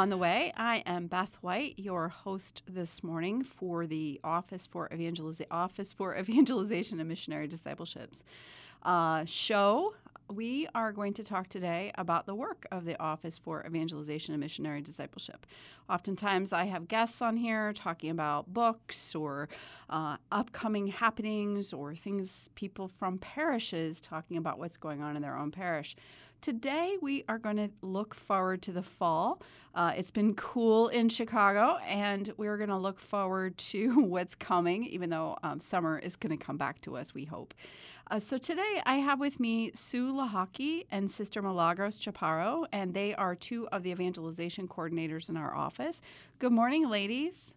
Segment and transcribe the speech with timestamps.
[0.00, 0.50] On the Way.
[0.56, 6.16] I am Beth White, your host this morning for the Office for Evangeliza- Office for
[6.16, 8.22] Evangelization and Missionary Discipleships
[8.82, 9.92] uh, show.
[10.30, 14.40] We are going to talk today about the work of the Office for Evangelization and
[14.40, 15.44] Missionary Discipleship.
[15.90, 19.50] Oftentimes, I have guests on here talking about books or
[19.90, 25.36] uh, upcoming happenings or things people from parishes talking about what's going on in their
[25.36, 25.94] own parish.
[26.40, 29.42] Today, we are going to look forward to the fall.
[29.74, 34.86] Uh, it's been cool in Chicago, and we're going to look forward to what's coming,
[34.86, 37.52] even though um, summer is going to come back to us, we hope.
[38.10, 43.14] Uh, so today, I have with me Sue Lahaki and Sister Milagros Chaparro, and they
[43.14, 46.00] are two of the evangelization coordinators in our office.
[46.38, 47.52] Good morning, ladies.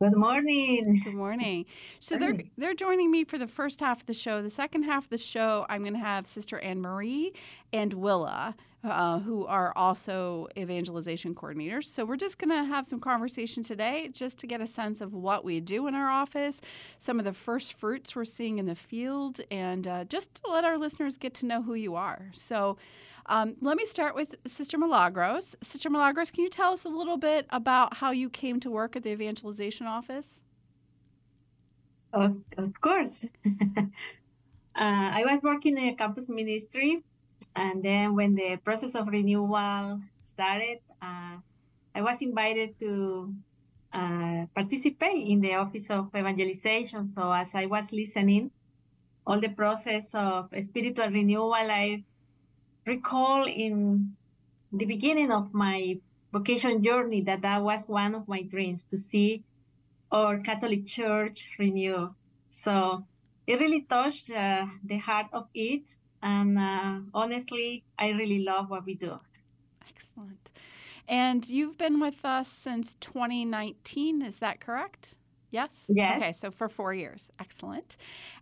[0.00, 1.00] Good morning.
[1.02, 1.66] Good morning.
[1.98, 4.40] So they're they're joining me for the first half of the show.
[4.42, 7.32] The second half of the show, I'm going to have Sister Anne Marie
[7.72, 11.86] and Willa, uh, who are also evangelization coordinators.
[11.86, 15.14] So we're just going to have some conversation today, just to get a sense of
[15.14, 16.60] what we do in our office,
[17.00, 20.64] some of the first fruits we're seeing in the field, and uh, just to let
[20.64, 22.30] our listeners get to know who you are.
[22.34, 22.78] So.
[23.28, 25.54] Um, let me start with Sister Milagros.
[25.60, 28.96] Sister Milagros, can you tell us a little bit about how you came to work
[28.96, 30.40] at the evangelization office?
[32.14, 33.26] Of, of course.
[33.44, 33.88] uh,
[34.74, 37.04] I was working in a campus ministry,
[37.54, 41.36] and then when the process of renewal started, uh,
[41.94, 43.34] I was invited to
[43.92, 47.04] uh, participate in the Office of Evangelization.
[47.04, 48.52] So as I was listening,
[49.26, 52.04] all the process of spiritual renewal, I
[52.88, 54.16] recall in
[54.72, 55.98] the beginning of my
[56.32, 59.44] vocation journey that that was one of my dreams to see
[60.10, 62.10] our Catholic Church renew.
[62.50, 63.04] So
[63.46, 65.96] it really touched uh, the heart of it.
[66.22, 69.20] And uh, honestly, I really love what we do.
[69.88, 70.50] Excellent.
[71.06, 75.16] And you've been with us since 2019, is that correct?
[75.50, 75.86] Yes?
[75.88, 76.20] Yes.
[76.20, 77.30] Okay, so for four years.
[77.40, 77.96] Excellent.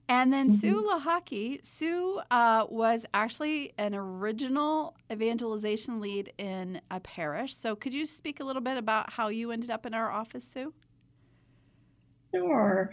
[0.08, 0.56] And then mm-hmm.
[0.56, 1.64] Sue Lahaki.
[1.64, 7.54] Sue uh, was actually an original evangelization lead in a parish.
[7.54, 10.44] So could you speak a little bit about how you ended up in our office,
[10.44, 10.72] Sue?
[12.34, 12.90] Sure.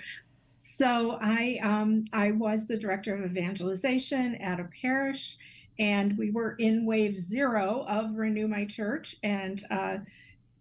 [0.56, 5.38] So I um, I was the director of evangelization at a parish,
[5.80, 9.98] and we were in wave zero of Renew My Church, and uh,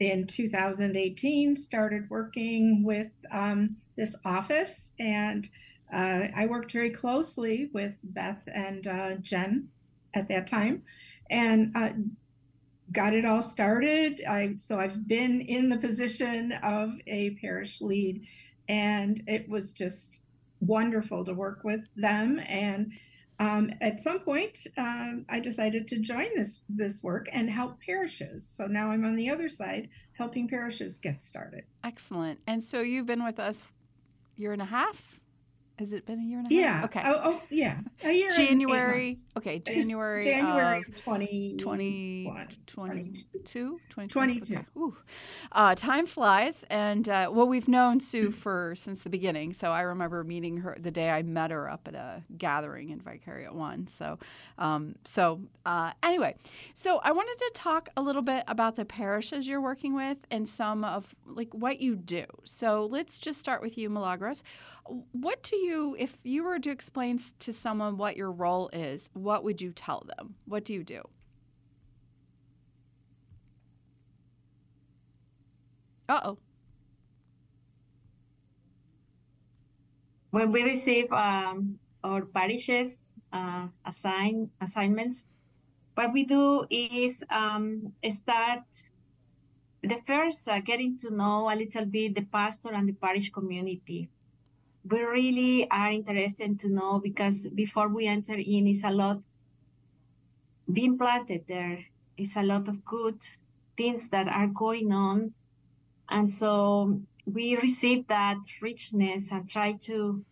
[0.02, 4.92] in 2018 started working with um, this office.
[4.98, 5.48] And
[5.92, 9.68] uh, i worked very closely with beth and uh, jen
[10.14, 10.82] at that time.
[11.30, 11.90] And uh,
[12.90, 14.22] got it all started.
[14.28, 18.26] I, so i've been in the position of a parish lead.
[18.68, 20.20] And it was just
[20.60, 22.40] wonderful to work with them.
[22.46, 22.92] And
[23.42, 28.48] um, at some point, um, I decided to join this this work and help parishes.
[28.48, 31.64] So now I'm on the other side, helping parishes get started.
[31.82, 32.38] Excellent.
[32.46, 33.64] And so you've been with us
[34.36, 35.18] year and a half.
[35.82, 36.64] Has it been a year and a half?
[36.64, 36.84] Yeah.
[36.84, 37.02] Okay.
[37.04, 37.80] Oh, oh yeah.
[38.04, 38.30] A year.
[38.30, 39.16] January.
[39.36, 39.58] Okay.
[39.58, 40.22] January.
[40.22, 42.32] January of 20, 20,
[42.68, 43.80] 22?
[43.88, 44.54] 22.
[44.76, 44.96] Okay.
[45.50, 46.64] Uh, time flies.
[46.70, 49.52] And uh, well, we've known Sue for since the beginning.
[49.54, 53.00] So I remember meeting her the day I met her up at a gathering in
[53.00, 53.88] Vicariate One.
[53.88, 54.20] So,
[54.58, 56.36] um, so uh, anyway,
[56.74, 60.48] so I wanted to talk a little bit about the parishes you're working with and
[60.48, 62.24] some of like what you do.
[62.44, 64.44] So let's just start with you, Milagros.
[64.86, 69.44] What do you, if you were to explain to someone what your role is, what
[69.44, 70.34] would you tell them?
[70.44, 71.02] What do you do?
[76.08, 76.38] Uh oh.
[80.30, 85.26] When we receive um, our parishes uh, assign assignments,
[85.94, 88.64] what we do is um, start
[89.82, 94.08] the first uh, getting to know a little bit the pastor and the parish community.
[94.84, 99.22] We really are interested to know because before we enter in, is a lot
[100.72, 101.84] being planted there.
[102.16, 103.18] Is a lot of good
[103.76, 105.34] things that are going on,
[106.08, 110.24] and so we receive that richness and try to,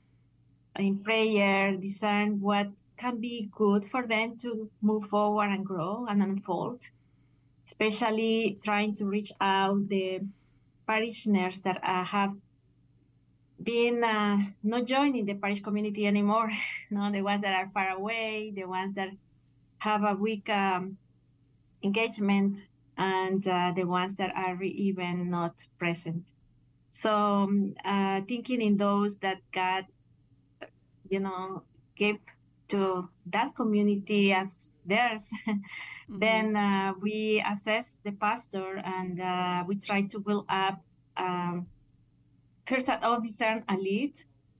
[0.76, 6.22] in prayer, discern what can be good for them to move forward and grow and
[6.22, 6.90] unfold
[7.66, 10.20] especially trying to reach out the
[10.86, 12.34] parishioners that uh, have
[13.62, 16.50] been uh, not joining the parish community anymore.
[16.90, 19.10] no, the ones that are far away, the ones that
[19.78, 20.96] have a weak um,
[21.82, 22.66] engagement,
[22.96, 26.24] and uh, the ones that are even not present.
[26.90, 29.86] So, um, uh, thinking in those that God,
[31.08, 31.62] you know,
[31.96, 32.18] gave
[32.68, 35.30] to that community as theirs.
[35.48, 36.18] mm-hmm.
[36.18, 40.82] Then uh, we assess the pastor and uh, we try to build up
[41.16, 41.66] um,
[42.70, 44.14] first all discern a lead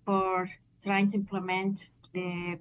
[0.05, 0.51] for
[0.83, 2.59] trying to implement the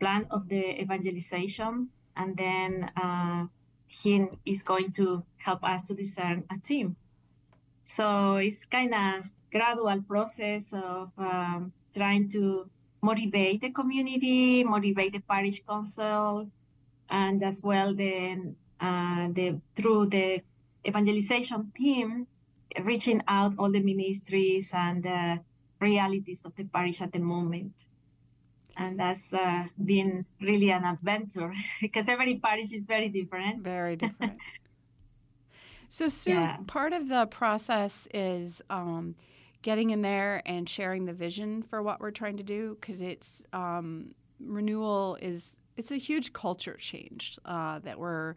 [0.00, 1.88] plan of the evangelization.
[2.16, 3.46] And then uh,
[3.86, 6.96] he is going to help us to discern a team.
[7.84, 12.70] So it's kind of gradual process of um, trying to
[13.02, 16.48] motivate the community motivate the parish council
[17.08, 20.42] and as well then uh, the through the
[20.84, 22.26] evangelization team
[22.82, 25.40] reaching out all the ministries and the
[25.80, 27.72] realities of the parish at the moment.
[28.76, 33.62] And that's uh, been really an adventure because every parish is very different.
[33.62, 34.38] Very different.
[35.88, 36.56] So sue yeah.
[36.66, 39.14] part of the process is um,
[39.62, 43.44] getting in there and sharing the vision for what we're trying to do because it's
[43.52, 48.34] um, renewal is it's a huge culture change uh, that we're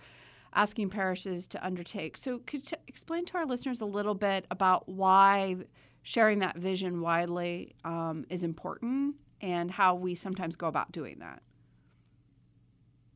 [0.53, 2.17] asking parishes to undertake.
[2.17, 5.57] So, could you explain to our listeners a little bit about why
[6.03, 11.41] sharing that vision widely um, is important and how we sometimes go about doing that?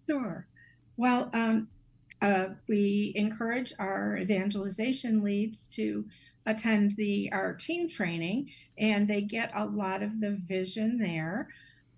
[0.09, 0.47] Sure.
[0.97, 1.69] Well, um,
[2.21, 6.05] uh, we encourage our evangelization leads to
[6.45, 11.49] attend the our team training, and they get a lot of the vision there.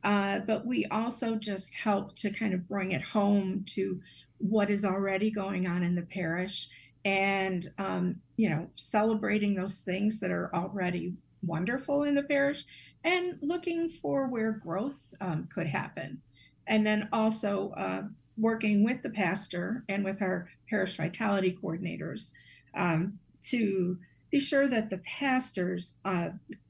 [0.04, 4.00] Uh, but we also just help to kind of bring it home to
[4.38, 6.68] what is already going on in the parish
[7.04, 12.64] and, um, you know, celebrating those things that are already wonderful in the parish
[13.04, 16.22] and looking for where growth um, could happen.
[16.68, 18.04] And then also uh,
[18.38, 22.32] working with the pastor and with our parish vitality coordinators
[22.76, 23.98] um, to
[24.32, 26.30] be sure that the pastors uh,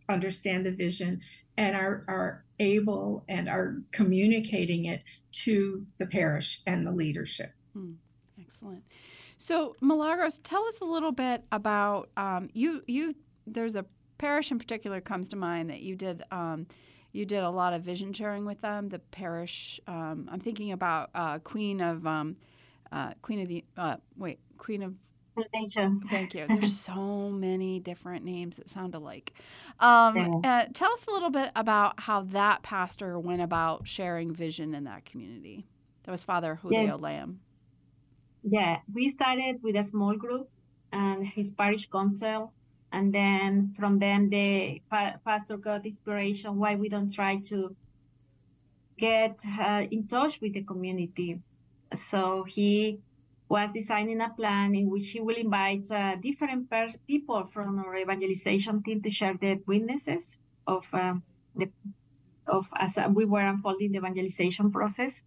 [0.09, 1.21] understand the vision
[1.57, 5.01] and are, are able and are communicating it
[5.31, 7.54] to the parish and the leadership.
[7.75, 7.94] Hmm.
[8.39, 8.83] Excellent.
[9.38, 12.83] So, Milagros, tell us a little bit about um, you.
[12.88, 13.86] You there's a
[14.18, 16.24] parish in particular comes to mind that you did.
[16.31, 16.68] Um,
[17.12, 18.89] you did a lot of vision sharing with them.
[18.89, 19.80] The parish.
[19.88, 22.38] Um, I'm thinking about uh, Queen of um,
[22.92, 24.94] uh, Queen of the uh, wait Queen of
[25.54, 26.06] Nations.
[26.10, 26.45] Thank you.
[26.48, 29.33] There's so many different names that sound alike.
[29.80, 30.63] Um, yeah.
[30.63, 34.86] uh, tell us a little bit about how that pastor went about sharing vision in
[34.86, 35.65] that community.
[36.03, 37.01] That was Father Julio yes.
[37.01, 37.39] Lamb.
[38.45, 40.49] Yeah, we started with a small group
[40.91, 42.53] and his parish council,
[42.91, 47.75] and then from them the pa- pastor got inspiration why we don't try to
[48.97, 51.41] get uh, in touch with the community.
[51.93, 53.01] So he
[53.49, 57.95] was designing a plan in which he will invite uh, different per- people from our
[57.95, 61.23] evangelization team to share their witnesses of um,
[61.53, 61.71] the
[62.47, 65.23] of as we were unfolding the evangelization process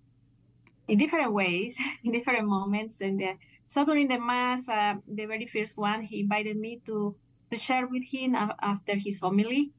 [0.89, 3.01] in different ways, in different moments.
[3.03, 3.35] And uh,
[3.67, 7.17] so during the mass, uh, the very first one, he invited me to
[7.53, 9.73] to share with him after his homily,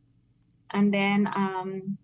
[0.71, 1.97] and then um,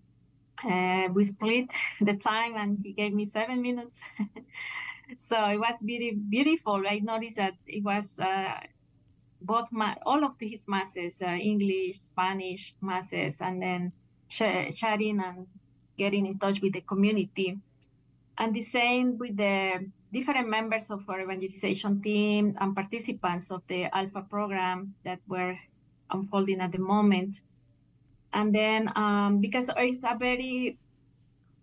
[0.64, 4.02] uh, we split the time, and he gave me seven minutes.
[5.20, 6.84] so it was very beautiful.
[6.88, 8.60] I noticed that it was uh,
[9.42, 13.94] both ma- all of his masses, uh, English, Spanish masses, and then
[14.30, 15.48] sh- chatting and
[15.98, 17.60] getting in touch with the community.
[18.38, 23.86] And the same with the different members of our evangelization team and participants of the
[23.96, 25.58] Alpha program that were
[26.12, 27.42] unfolding at the moment.
[28.34, 30.78] And then um, because it's a very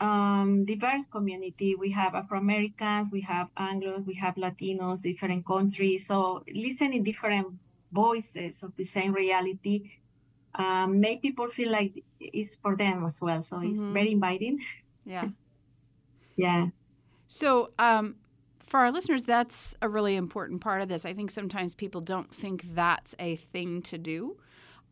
[0.02, 1.76] um, diverse community.
[1.76, 6.06] We have Afro Americans, we have Anglos, we have Latinos, different countries.
[6.06, 7.46] So listening different
[7.92, 9.92] voices of the same reality
[10.56, 13.42] um, make people feel like it's for them as well.
[13.42, 13.72] So mm-hmm.
[13.72, 14.58] it's very inviting.
[15.04, 15.28] Yeah.
[16.42, 16.66] Yeah.
[17.28, 18.16] So um,
[18.58, 21.06] for our listeners, that's a really important part of this.
[21.06, 24.36] I think sometimes people don't think that's a thing to do.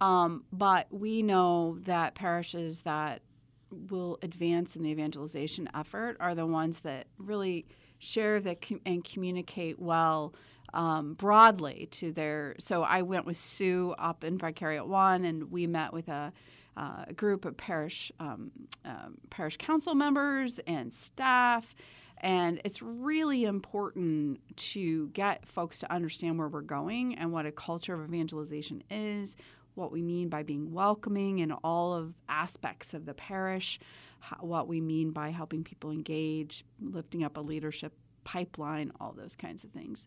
[0.01, 3.23] Um, but we know that parishes that
[3.71, 7.67] will advance in the evangelization effort are the ones that really
[7.99, 10.35] share the com- and communicate well
[10.73, 12.55] um, broadly to their.
[12.59, 16.33] So I went with Sue up in Vicariate One, and we met with a,
[16.77, 18.51] uh, a group of parish um,
[18.85, 21.75] um, parish council members and staff.
[22.23, 27.53] And it's really important to get folks to understand where we're going and what a
[27.53, 29.37] culture of evangelization is,
[29.75, 33.81] what we mean by being welcoming in all of aspects of the parish,
[34.19, 39.35] how, what we mean by helping people engage, lifting up a leadership pipeline, all those
[39.35, 40.07] kinds of things.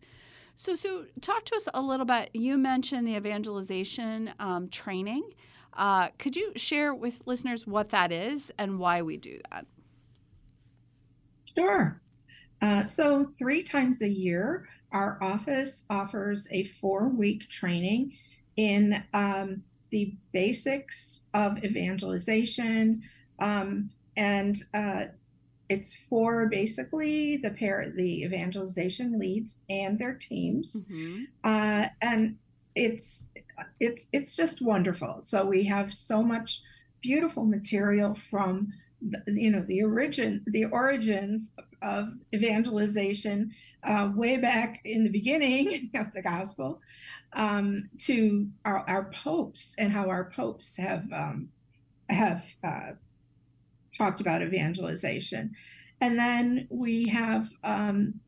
[0.56, 2.30] So, so talk to us a little bit.
[2.32, 5.32] You mentioned the evangelization um, training.
[5.76, 9.66] Uh, could you share with listeners what that is and why we do that?
[11.44, 12.00] Sure.
[12.60, 18.12] Uh, so, three times a year, our office offers a four week training
[18.56, 23.02] in um, the basics of evangelization.
[23.38, 25.06] Um, and uh,
[25.68, 30.76] it's for basically the pair, the evangelization leads and their teams.
[30.76, 31.24] Mm-hmm.
[31.42, 32.36] Uh, and
[32.74, 33.26] it's
[33.80, 35.20] it's it's just wonderful.
[35.20, 36.60] So we have so much
[37.00, 43.50] beautiful material from the, you know the origin the origins of evangelization
[43.82, 46.80] uh, way back in the beginning of the gospel
[47.34, 51.50] um, to our, our popes and how our popes have um,
[52.08, 52.92] have uh,
[53.96, 55.52] talked about evangelization,
[56.00, 58.20] and then we have um,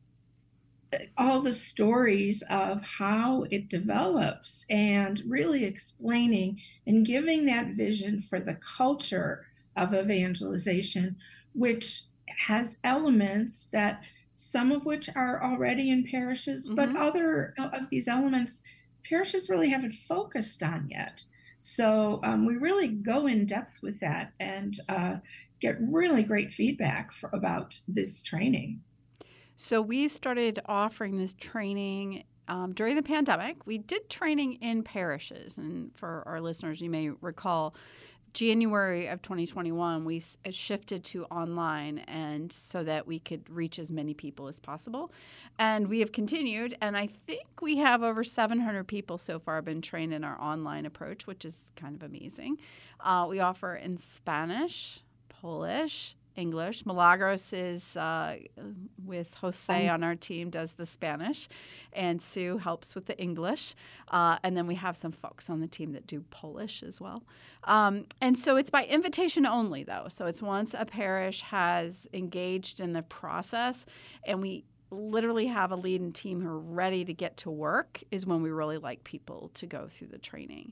[1.17, 8.39] all the stories of how it develops and really explaining and giving that vision for
[8.39, 11.17] the culture of evangelization,
[11.53, 12.03] which
[12.45, 14.01] has elements that
[14.35, 16.75] some of which are already in parishes, mm-hmm.
[16.75, 18.61] but other of these elements
[19.03, 21.23] parishes really haven't focused on yet.
[21.57, 25.17] So um, we really go in depth with that and uh,
[25.59, 28.81] get really great feedback for, about this training.
[29.57, 33.65] So we started offering this training um, during the pandemic.
[33.65, 37.75] We did training in parishes, and for our listeners, you may recall
[38.33, 40.21] January of 2021, we
[40.51, 45.11] shifted to online, and so that we could reach as many people as possible.
[45.57, 49.81] And we have continued, and I think we have over 700 people so far been
[49.81, 52.57] trained in our online approach, which is kind of amazing.
[52.99, 54.99] Uh, we offer in Spanish,
[55.29, 56.85] Polish, English.
[56.85, 58.37] Milagros is uh,
[59.03, 61.49] with Jose on our team, does the Spanish,
[61.93, 63.75] and Sue helps with the English.
[64.09, 67.23] Uh, and then we have some folks on the team that do Polish as well.
[67.65, 70.05] Um, and so it's by invitation only, though.
[70.09, 73.85] So it's once a parish has engaged in the process,
[74.25, 78.01] and we literally have a lead and team who are ready to get to work,
[78.11, 80.71] is when we really like people to go through the training.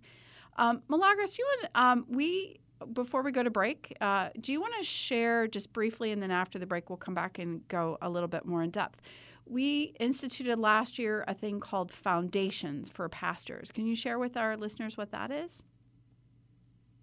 [0.58, 4.74] Um, Milagros, you and um, we before we go to break, uh, do you want
[4.80, 8.10] to share just briefly, and then after the break, we'll come back and go a
[8.10, 9.02] little bit more in depth?
[9.46, 13.72] We instituted last year a thing called Foundations for Pastors.
[13.72, 15.64] Can you share with our listeners what that is?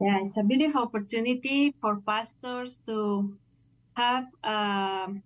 [0.01, 3.39] Yeah, it's a beautiful opportunity for pastors to
[3.97, 5.23] have, um,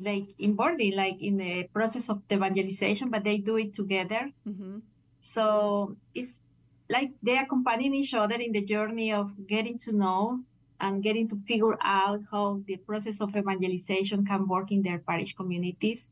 [0.00, 4.30] like, in body, like in the process of evangelization, but they do it together.
[4.46, 4.78] Mm-hmm.
[5.18, 6.40] So it's
[6.90, 10.40] like they are accompanying each other in the journey of getting to know
[10.80, 15.34] and getting to figure out how the process of evangelization can work in their parish
[15.34, 16.10] communities.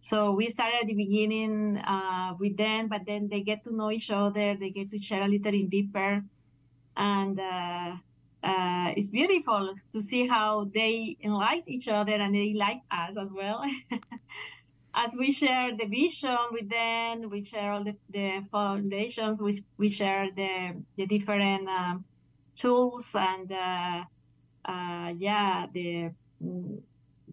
[0.00, 3.90] So we started at the beginning uh, with them, but then they get to know
[3.90, 6.22] each other, they get to share a little in deeper,
[6.96, 7.96] and uh,
[8.42, 13.32] uh, it's beautiful to see how they like each other and they like us as
[13.32, 13.64] well.
[14.94, 19.88] as we share the vision with them, we share all the, the foundations, we, we
[19.88, 22.04] share the, the different um,
[22.54, 24.04] tools and uh,
[24.64, 26.10] uh, yeah, the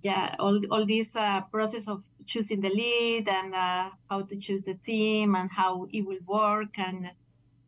[0.01, 4.63] yeah all, all this uh, process of choosing the lead and uh, how to choose
[4.63, 7.11] the team and how it will work and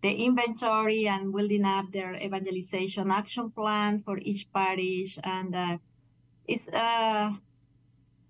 [0.01, 5.77] the inventory and building up their evangelization action plan for each parish and uh,
[6.47, 7.31] it's uh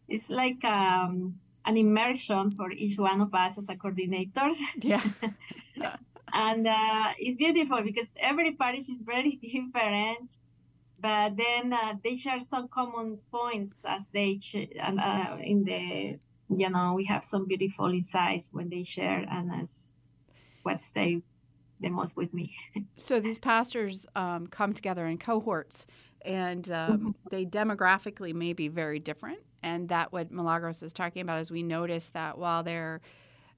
[0.07, 1.33] it's like um
[1.65, 4.57] an immersion for each one of us as a coordinators.
[4.81, 5.03] Yeah.
[6.33, 10.39] and uh, it's beautiful because every parish is very different,
[10.99, 16.69] but then uh, they share some common points as they ch- uh, in the you
[16.69, 19.93] know we have some beautiful insights when they share and as
[20.63, 21.21] what stay
[21.79, 22.55] the most with me.
[22.97, 25.85] so these pastors um, come together in cohorts,
[26.23, 27.09] and um, mm-hmm.
[27.29, 31.63] they demographically may be very different and that what Milagros is talking about is we
[31.63, 33.01] notice that while their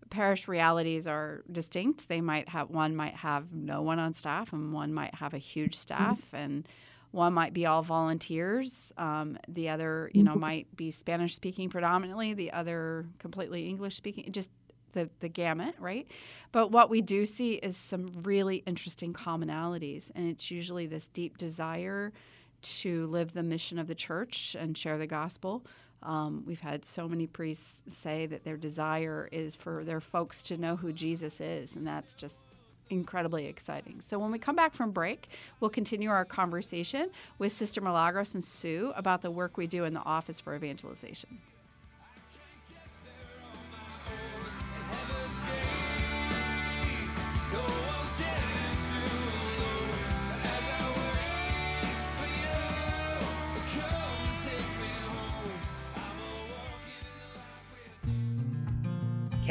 [0.09, 4.71] parish realities are distinct, they might have one might have no one on staff, and
[4.71, 5.81] one might have a huge mm-hmm.
[5.81, 6.35] staff, mm-hmm.
[6.35, 6.67] and
[7.11, 8.93] one might be all volunteers.
[8.97, 10.41] Um, the other, you know, mm-hmm.
[10.41, 12.33] might be Spanish speaking predominantly.
[12.33, 14.31] The other completely English speaking.
[14.31, 14.49] Just
[14.91, 16.07] the, the gamut, right?
[16.51, 21.37] But what we do see is some really interesting commonalities, and it's usually this deep
[21.37, 22.13] desire
[22.61, 25.65] to live the mission of the church and share the gospel.
[26.05, 30.57] Um, we've had so many priests say that their desire is for their folks to
[30.57, 32.47] know who Jesus is, and that's just
[32.89, 33.99] incredibly exciting.
[34.01, 35.27] So when we come back from break,
[35.59, 37.09] we'll continue our conversation
[37.39, 41.39] with Sister Milagros and Sue about the work we do in the Office for Evangelization.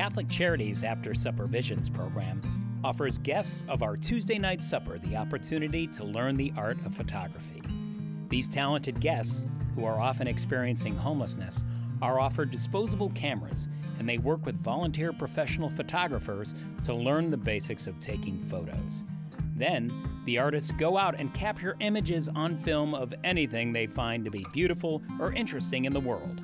[0.04, 2.42] Catholic Charities After Supper Visions program
[2.84, 7.62] offers guests of our Tuesday night supper the opportunity to learn the art of photography.
[8.28, 11.64] These talented guests, who are often experiencing homelessness,
[12.02, 17.86] are offered disposable cameras and they work with volunteer professional photographers to learn the basics
[17.86, 19.04] of taking photos.
[19.56, 19.90] Then,
[20.26, 24.44] the artists go out and capture images on film of anything they find to be
[24.52, 26.43] beautiful or interesting in the world.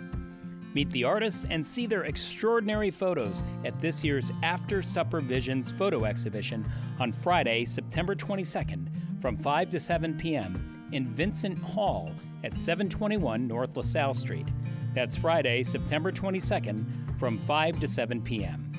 [0.73, 6.05] Meet the artists and see their extraordinary photos at this year's After Supper Visions photo
[6.05, 6.65] exhibition
[7.01, 8.89] on Friday, September 22nd
[9.21, 10.89] from 5 to 7 p.m.
[10.93, 12.13] in Vincent Hall
[12.45, 14.49] at 721 North LaSalle Street.
[14.95, 18.73] That's Friday, September 22nd from 5 to 7 p.m.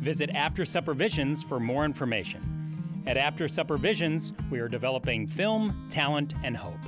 [0.00, 3.02] Visit After Supper Visions for more information.
[3.06, 6.78] At After Supper Visions, we are developing film, talent, and hope.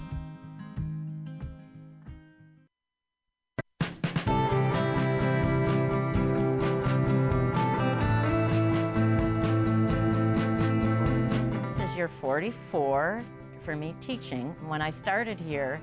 [12.00, 13.22] Year 44
[13.60, 14.56] for me teaching.
[14.66, 15.78] When I started here,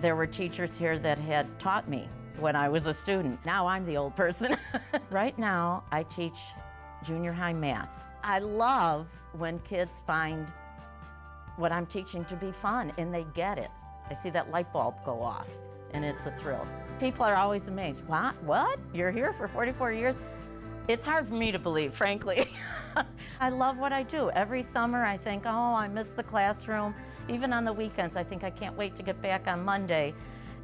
[0.00, 2.08] there were teachers here that had taught me
[2.40, 3.38] when I was a student.
[3.46, 4.56] Now I'm the old person.
[5.10, 6.40] right now, I teach
[7.04, 8.02] junior high math.
[8.24, 9.06] I love
[9.38, 10.52] when kids find
[11.56, 13.70] what I'm teaching to be fun and they get it.
[14.10, 15.46] I see that light bulb go off
[15.92, 16.66] and it's a thrill.
[16.98, 18.04] People are always amazed.
[18.08, 18.34] What?
[18.42, 18.80] What?
[18.92, 20.18] You're here for 44 years?
[20.86, 22.50] It's hard for me to believe, frankly.
[23.40, 24.30] I love what I do.
[24.30, 26.94] Every summer I think, oh, I miss the classroom.
[27.28, 30.12] Even on the weekends, I think I can't wait to get back on Monday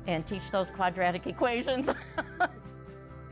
[0.07, 1.89] and teach those quadratic equations.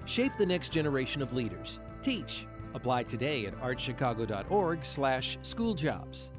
[0.07, 1.79] Shape the next generation of leaders.
[2.01, 2.47] Teach.
[2.73, 6.31] Apply today at archchicago.org slash schooljobs.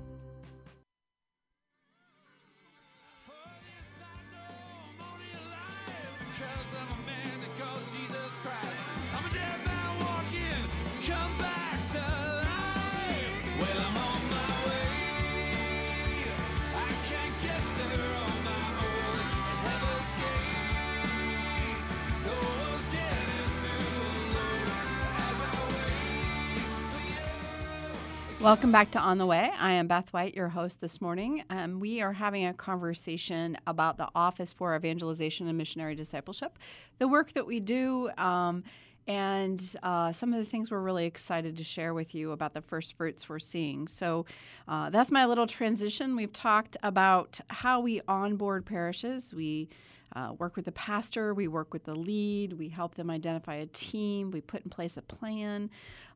[28.41, 29.52] Welcome back to On the Way.
[29.60, 31.43] I am Beth White, your host this morning.
[31.49, 36.58] Um, we are having a conversation about the Office for Evangelization and Missionary Discipleship,
[36.99, 38.63] the work that we do, um,
[39.10, 42.62] and uh, some of the things we're really excited to share with you about the
[42.62, 43.89] first fruits we're seeing.
[43.89, 44.25] So
[44.69, 46.15] uh, that's my little transition.
[46.15, 49.34] We've talked about how we onboard parishes.
[49.34, 49.67] We
[50.15, 53.65] uh, work with the pastor, we work with the lead, we help them identify a
[53.67, 55.69] team, we put in place a plan.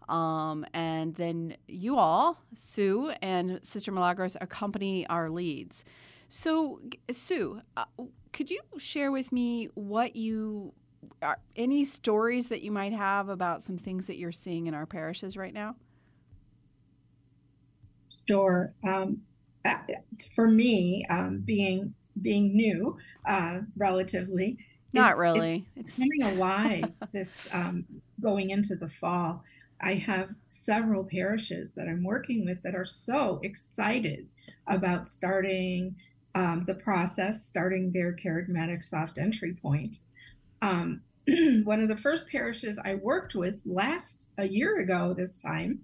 [0.10, 5.86] Um, and then you all, Sue and Sister Milagros, accompany our leads.
[6.30, 7.86] So, Sue, uh,
[8.32, 10.74] could you share with me what you
[11.22, 14.86] are, any stories that you might have about some things that you're seeing in our
[14.86, 15.76] parishes right now?
[18.28, 18.74] Sure.
[18.84, 19.22] Um,
[19.66, 19.76] uh,
[20.36, 24.58] for me, um, being being new, uh, relatively,
[24.94, 26.92] not it's, really, it's, it's coming alive.
[27.12, 27.86] this um,
[28.22, 29.44] going into the fall,
[29.82, 34.28] I have several parishes that I'm working with that are so excited
[34.68, 35.96] about starting
[36.36, 39.98] um, the process, starting their kerygmatic soft entry point.
[40.62, 41.02] Um,
[41.64, 45.82] one of the first parishes I worked with last a year ago this time,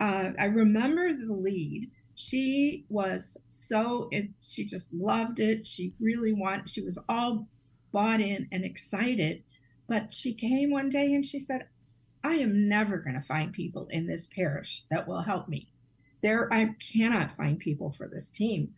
[0.00, 1.90] uh, I remember the lead.
[2.14, 4.10] She was so
[4.42, 5.66] she just loved it.
[5.66, 6.70] She really wanted.
[6.70, 7.46] She was all
[7.92, 9.42] bought in and excited.
[9.86, 11.68] But she came one day and she said,
[12.26, 15.68] I am never going to find people in this parish that will help me.
[16.22, 18.74] There, I cannot find people for this team.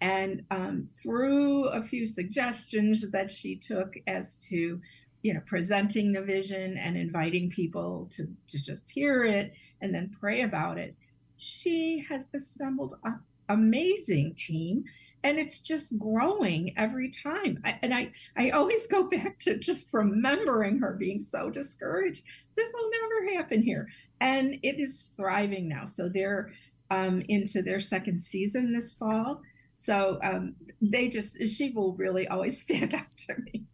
[0.00, 4.80] And um, through a few suggestions that she took as to
[5.22, 10.14] you know, presenting the vision and inviting people to, to just hear it and then
[10.20, 10.96] pray about it.
[11.36, 14.84] She has assembled an amazing team
[15.28, 17.60] and it's just growing every time.
[17.62, 22.22] I, and I, I always go back to just remembering her being so discouraged.
[22.56, 23.88] This will never happen here.
[24.22, 25.84] And it is thriving now.
[25.84, 26.52] So they're
[26.90, 29.42] um, into their second season this fall.
[29.74, 33.66] So um, they just, she will really always stand out to me.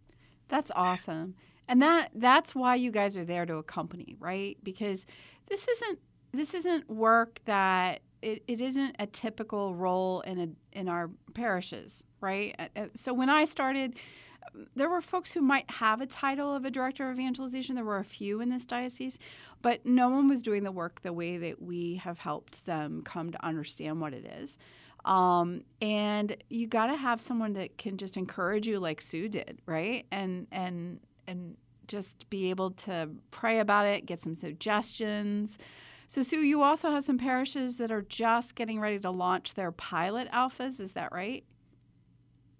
[0.49, 1.37] That's awesome.
[1.69, 4.59] And that that's why you guys are there to accompany, right?
[4.62, 5.07] Because
[5.49, 5.99] this isn't
[6.33, 12.05] this isn't work that it, it isn't a typical role in a in our parishes,
[12.21, 12.55] right?
[12.59, 13.97] Uh, uh, so when I started,
[14.75, 17.75] there were folks who might have a title of a director of evangelization.
[17.75, 19.19] There were a few in this diocese,
[19.63, 23.31] but no one was doing the work the way that we have helped them come
[23.31, 24.59] to understand what it is.
[25.05, 29.61] Um, and you got to have someone that can just encourage you, like Sue did,
[29.67, 30.07] right?
[30.11, 31.57] And and and
[31.87, 35.59] just be able to pray about it, get some suggestions.
[36.09, 39.73] So, Sue, you also have some parishes that are just getting ready to launch their
[39.73, 40.81] pilot alphas.
[40.81, 41.45] Is that right?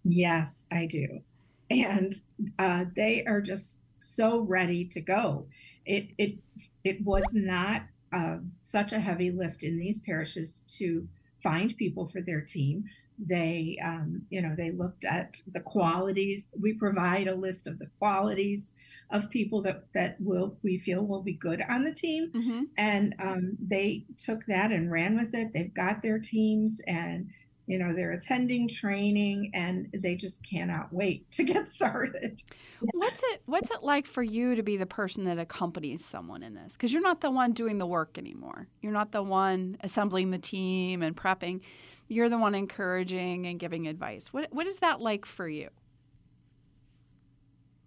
[0.05, 1.21] Yes, I do.
[1.71, 2.15] And
[2.59, 5.47] uh, they are just so ready to go.
[5.87, 6.39] It it
[6.85, 11.09] it was not uh, such a heavy lift in these parishes to
[11.43, 12.85] find people for their team
[13.19, 16.53] they um, you know they looked at the qualities.
[16.59, 18.73] We provide a list of the qualities
[19.11, 22.33] of people that that will we feel will be good on the team.
[22.35, 22.63] Mm-hmm.
[22.77, 25.53] and um, they took that and ran with it.
[25.53, 27.31] They've got their teams and
[27.67, 32.43] you know they're attending training and they just cannot wait to get started.
[32.93, 36.55] What's it what's it like for you to be the person that accompanies someone in
[36.55, 36.73] this?
[36.73, 38.69] Because you're not the one doing the work anymore.
[38.83, 41.61] You're not the one assembling the team and prepping
[42.15, 44.33] you're the one encouraging and giving advice.
[44.33, 45.71] What what is that like for you?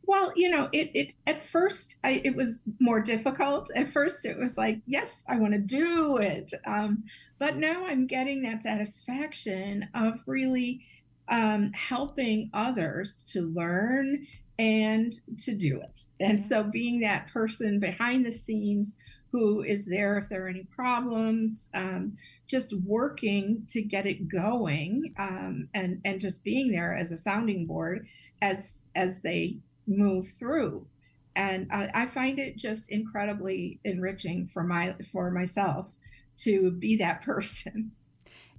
[0.03, 3.69] Well, you know, it, it at first I, it was more difficult.
[3.75, 7.03] At first, it was like, yes, I want to do it, um,
[7.39, 10.85] but now I'm getting that satisfaction of really
[11.29, 16.05] um, helping others to learn and to do it.
[16.19, 18.95] And so, being that person behind the scenes
[19.31, 22.13] who is there if there are any problems, um,
[22.47, 27.65] just working to get it going um, and and just being there as a sounding
[27.65, 28.07] board
[28.41, 30.87] as as they move through.
[31.35, 35.95] And I, I find it just incredibly enriching for my for myself
[36.39, 37.91] to be that person.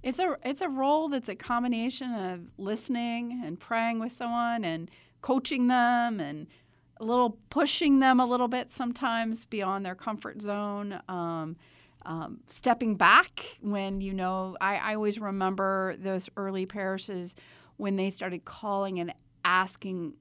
[0.01, 4.89] It's a it's a role that's a combination of listening and praying with someone and
[5.21, 6.47] coaching them and
[7.01, 11.01] a little pushing them a little bit sometimes beyond their comfort zone.
[11.09, 11.57] Um,
[12.05, 17.35] um, stepping back when you know I, I always remember those early parishes
[17.77, 20.13] when they started calling and asking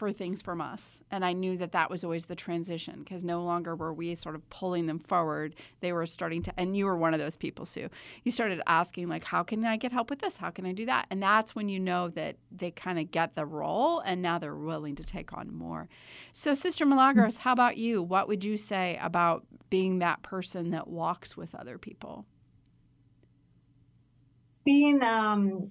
[0.00, 1.02] for things from us.
[1.10, 4.34] And I knew that that was always the transition because no longer were we sort
[4.34, 5.54] of pulling them forward.
[5.80, 7.90] They were starting to, and you were one of those people, Sue.
[8.24, 10.38] You started asking, like, how can I get help with this?
[10.38, 11.04] How can I do that?
[11.10, 14.54] And that's when you know that they kind of get the role and now they're
[14.54, 15.86] willing to take on more.
[16.32, 18.02] So, Sister Milagros, how about you?
[18.02, 22.24] What would you say about being that person that walks with other people?
[24.64, 25.70] Being, um,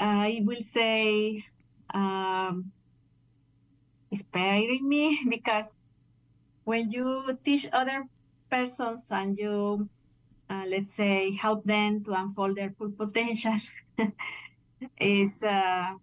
[0.00, 1.44] I will say,
[1.94, 2.72] um,
[4.10, 5.76] inspiring me because
[6.64, 8.04] when you teach other
[8.50, 9.88] persons and you
[10.50, 13.54] uh, let's say help them to unfold their full potential
[15.00, 15.94] is uh,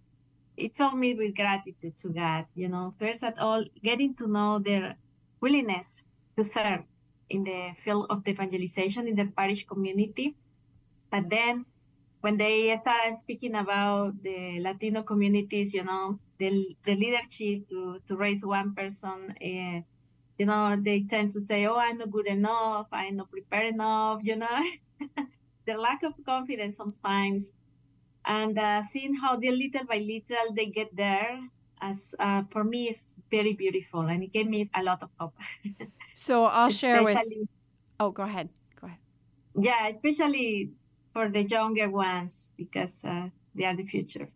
[0.58, 2.94] it filled me with gratitude to god you know.
[3.00, 4.96] First of all getting to know their
[5.42, 6.04] willingness
[6.38, 6.84] to serve
[7.30, 10.36] in the field of the evangelization in the parish community.
[11.10, 11.66] But then
[12.22, 18.16] when they started speaking about the latino communities you know the, the leadership to, to
[18.18, 19.82] raise one person uh,
[20.38, 22.88] you know they tend to say oh i'm not good enough.
[22.92, 24.72] I'm not prepared enough you know?
[25.66, 27.56] The lack of confidence sometimes.
[28.26, 31.40] And uh, seeing how they little by little they get there
[31.82, 35.38] as uh, for me is very beautiful and it gave me a lot of hope.
[36.14, 37.22] So i'll share with
[38.00, 38.54] oh go ahead.
[38.76, 39.00] Go ahead.
[39.56, 40.74] Yeah especially
[41.14, 44.32] for the younger ones because uh, they are the future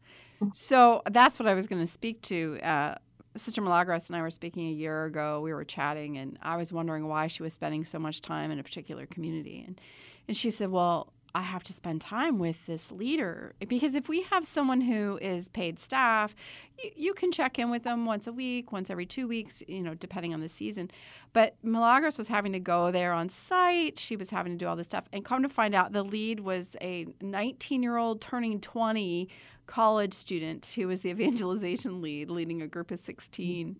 [0.54, 2.60] so that's what I was going to speak to.
[2.62, 2.95] Uh,
[3.36, 5.41] Sister Milagros and I were speaking a year ago.
[5.41, 8.60] We were chatting, and I was wondering why she was spending so much time in
[8.60, 9.63] a particular community.
[9.65, 9.80] And,
[10.28, 14.23] and she said, Well, I have to spend time with this leader because if we
[14.23, 16.35] have someone who is paid staff,
[16.81, 19.81] you, you, can check in with them once a week, once every two weeks, you
[19.81, 20.89] know, depending on the season.
[21.33, 23.99] But Milagros was having to go there on site.
[23.99, 25.05] She was having to do all this stuff.
[25.13, 29.29] And come to find out, the lead was a 19 year old turning 20
[29.67, 33.77] college student who was the evangelization lead, leading a group of 16.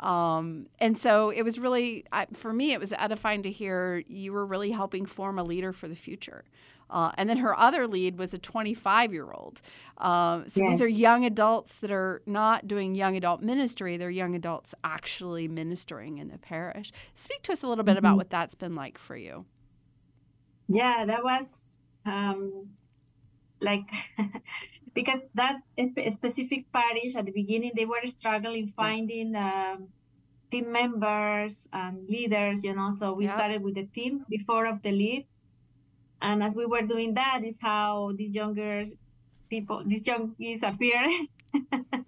[0.00, 4.44] Um, and so it was really, for me, it was edifying to hear you were
[4.44, 6.44] really helping form a leader for the future.
[6.88, 9.60] Uh, and then her other lead was a 25 year old.
[9.98, 10.72] Um, so yes.
[10.72, 15.48] these are young adults that are not doing young adult ministry, they're young adults actually
[15.48, 16.92] ministering in the parish.
[17.14, 17.98] Speak to us a little bit mm-hmm.
[17.98, 19.46] about what that's been like for you.
[20.68, 21.72] Yeah, that was
[22.04, 22.68] um,
[23.60, 23.88] like
[24.94, 25.60] because that
[26.10, 29.88] specific parish at the beginning they were struggling finding um,
[30.50, 33.34] team members and leaders you know so we yeah.
[33.34, 35.26] started with the team before of the lead
[36.20, 38.82] and as we were doing that is how these younger
[39.50, 41.28] people these junkies appeared.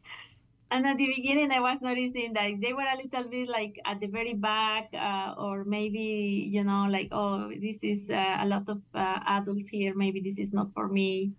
[0.71, 4.01] And at the beginning i was noticing that they were a little bit like at
[4.01, 8.68] the very back uh, or maybe you know like oh this is uh, a lot
[8.68, 9.94] of uh, adults here.
[9.94, 11.33] Maybe this is not for me.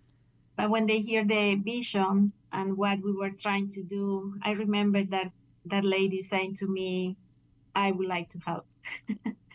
[0.58, 5.04] But when they hear the vision and what we were trying to do i remember
[5.06, 5.34] that
[5.66, 7.18] that lady saying to me
[7.76, 8.68] i would like to help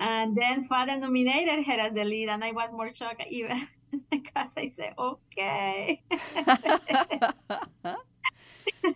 [0.00, 3.66] and then father nominated her as the lead and i was more shocked even
[4.10, 6.02] because i said okay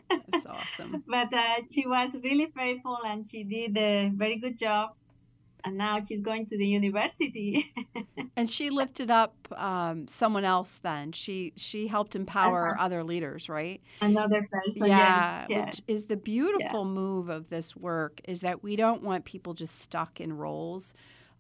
[0.09, 1.05] That's awesome.
[1.09, 4.91] but uh, she was really faithful and she did a very good job.
[5.65, 7.73] And now she's going to the university.
[8.37, 10.79] and she lifted up um, someone else.
[10.79, 12.85] Then she she helped empower uh-huh.
[12.85, 13.81] other leaders, right?
[14.01, 14.87] Another person.
[14.87, 15.67] Yeah, yes, yes.
[15.67, 16.93] which is the beautiful yeah.
[16.93, 20.95] move of this work is that we don't want people just stuck in roles.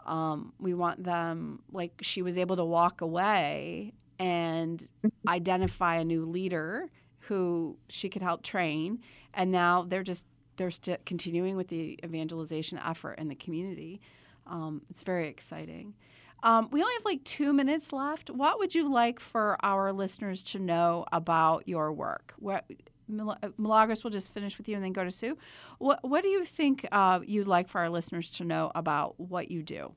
[0.04, 5.28] Um, we want them like she was able to walk away and mm-hmm.
[5.28, 9.00] identify a new leader who she could help train,
[9.34, 10.26] and now they're just
[10.58, 14.00] they're st- continuing with the evangelization effort in the community.
[14.46, 15.94] Um, it's very exciting.
[16.42, 18.30] Um, we only have like two minutes left.
[18.30, 22.34] What would you like for our listeners to know about your work?
[22.38, 22.64] What,
[23.08, 25.36] Milagros will just finish with you and then go to Sue.
[25.78, 29.50] What, what do you think uh, you'd like for our listeners to know about what
[29.50, 29.94] you do?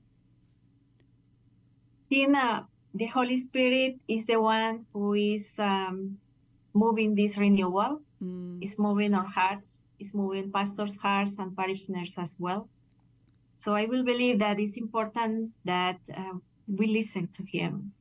[2.09, 6.17] Tina, the Holy Spirit is the one who is um,
[6.73, 8.01] moving this renewal.
[8.21, 8.59] Mm.
[8.61, 12.67] It's moving our hearts, it's moving pastors' hearts and parishioners as well.
[13.57, 16.37] So I will believe that it's important that uh,
[16.67, 17.93] we listen to Him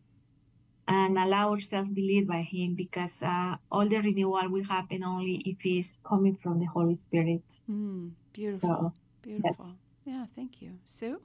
[0.89, 5.37] and allow ourselves be led by Him because uh, all the renewal will happen only
[5.45, 7.45] if it's coming from the Holy Spirit.
[7.71, 8.69] Mm, beautiful.
[8.69, 9.51] So, beautiful.
[9.51, 9.75] Yes.
[10.07, 10.73] Yeah, thank you.
[10.87, 11.21] Sue?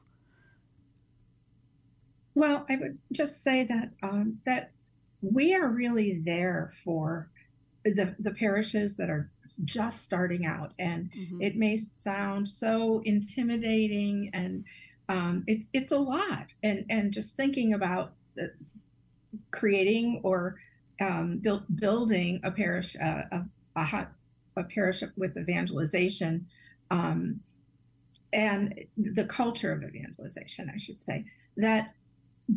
[2.36, 4.72] Well, I would just say that um, that
[5.22, 7.32] we are really there for
[7.86, 9.32] the, the parishes that are
[9.64, 11.42] just starting out and mm-hmm.
[11.42, 14.66] it may sound so intimidating and
[15.08, 18.52] um, it's it's a lot and and just thinking about the,
[19.52, 20.56] creating or
[21.02, 24.08] um, build, building a parish uh, a, a,
[24.58, 26.48] a, parish with evangelization
[26.92, 27.40] um,
[28.34, 31.26] and the culture of evangelization I should say
[31.58, 31.94] that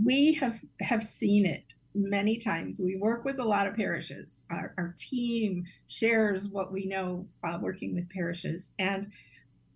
[0.05, 2.81] we have have seen it many times.
[2.83, 4.45] We work with a lot of parishes.
[4.51, 9.11] Our, our team shares what we know uh, working with parishes, and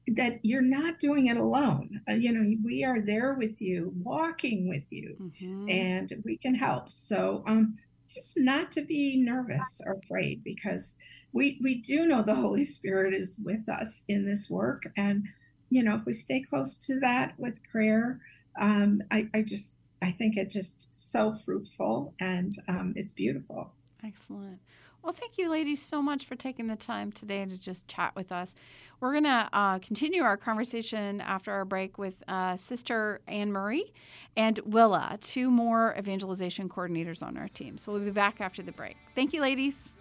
[0.06, 2.00] that you're not doing it alone.
[2.08, 5.68] Uh, you know, we are there with you, walking with you, mm-hmm.
[5.68, 6.90] and we can help.
[6.90, 7.78] So, um,
[8.12, 10.96] just not to be nervous or afraid because
[11.32, 15.24] we we do know the Holy Spirit is with us in this work, and
[15.70, 18.20] you know, if we stay close to that with prayer,
[18.60, 23.72] um, I, I just I think it's just so fruitful and um, it's beautiful.
[24.04, 24.58] Excellent.
[25.02, 28.30] Well, thank you, ladies, so much for taking the time today to just chat with
[28.30, 28.54] us.
[29.00, 33.92] We're going to uh, continue our conversation after our break with uh, Sister Anne Marie
[34.36, 37.78] and Willa, two more evangelization coordinators on our team.
[37.78, 38.96] So we'll be back after the break.
[39.16, 39.96] Thank you, ladies.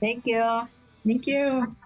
[0.00, 0.68] Thank you.
[1.04, 1.76] Thank you.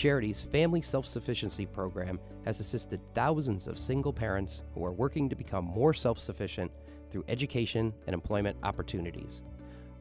[0.00, 5.36] Charities Family Self Sufficiency Program has assisted thousands of single parents who are working to
[5.36, 6.72] become more self sufficient
[7.10, 9.42] through education and employment opportunities.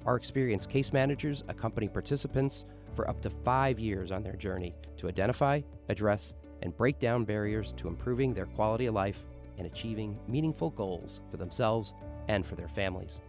[0.05, 5.09] Our experienced case managers accompany participants for up to five years on their journey to
[5.09, 5.59] identify,
[5.89, 9.25] address, and break down barriers to improving their quality of life
[9.57, 11.93] and achieving meaningful goals for themselves
[12.29, 13.19] and for their families.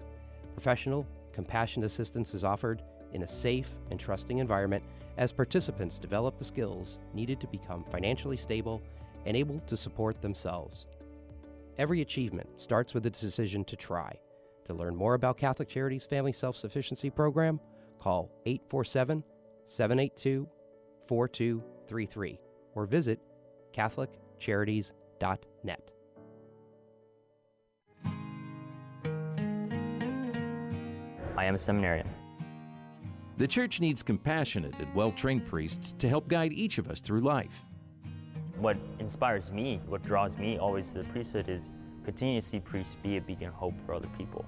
[0.55, 2.81] Professional, compassionate assistance is offered
[3.13, 4.85] in a safe and trusting environment
[5.21, 8.83] as participants develop the skills needed to become financially stable
[9.27, 10.87] and able to support themselves.
[11.77, 14.19] Every achievement starts with a decision to try.
[14.65, 17.61] To learn more about Catholic Charities Family Self Sufficiency Program,
[17.99, 19.23] call 847
[19.67, 20.49] 782
[21.07, 22.41] 4233
[22.75, 23.21] or visit
[23.77, 25.91] CatholicCharities.net.
[31.37, 32.09] I am a seminarian.
[33.41, 37.23] The church needs compassionate and well trained priests to help guide each of us through
[37.23, 37.65] life.
[38.59, 41.71] What inspires me, what draws me always to the priesthood is
[42.05, 44.45] continue to see priests be a beacon of hope for other people.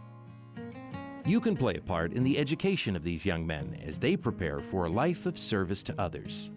[1.25, 4.61] You can play a part in the education of these young men as they prepare
[4.61, 6.51] for a life of service to others.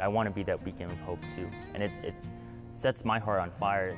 [0.00, 2.14] I want to be that beacon of hope too, and it, it
[2.74, 3.96] sets my heart on fire.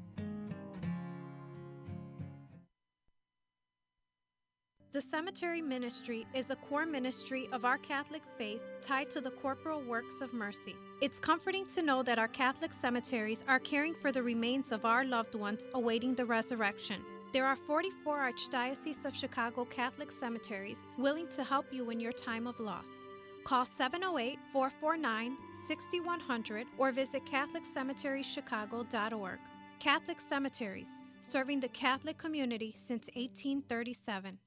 [4.91, 9.81] The cemetery ministry is a core ministry of our Catholic faith tied to the corporal
[9.81, 10.75] works of mercy.
[10.99, 15.05] It's comforting to know that our Catholic cemeteries are caring for the remains of our
[15.05, 17.01] loved ones awaiting the resurrection.
[17.31, 22.47] There are 44 Archdiocese of Chicago Catholic cemeteries willing to help you in your time
[22.47, 23.07] of loss.
[23.49, 25.35] Call 708 449
[25.67, 29.39] 6100 or visit CatholicCemeteryChicago.org.
[29.79, 34.37] Catholic Cemeteries, serving the Catholic community since 1837.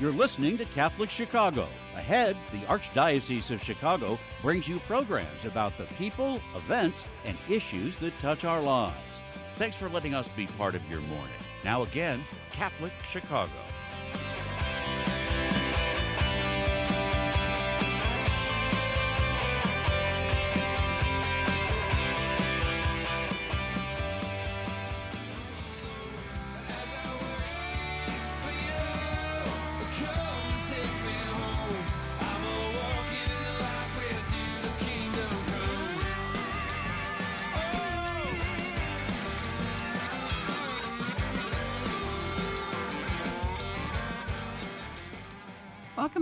[0.00, 1.68] You're listening to Catholic Chicago.
[1.94, 8.18] Ahead, the Archdiocese of Chicago brings you programs about the people, events, and issues that
[8.20, 9.20] touch our lives.
[9.56, 11.34] Thanks for letting us be part of your morning.
[11.62, 13.52] Now, again, Catholic Chicago.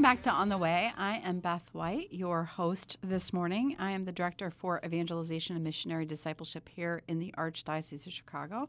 [0.02, 0.92] Welcome back to On the Way.
[0.98, 3.76] I am Beth White, your host this morning.
[3.78, 8.68] I am the Director for Evangelization and Missionary Discipleship here in the Archdiocese of Chicago.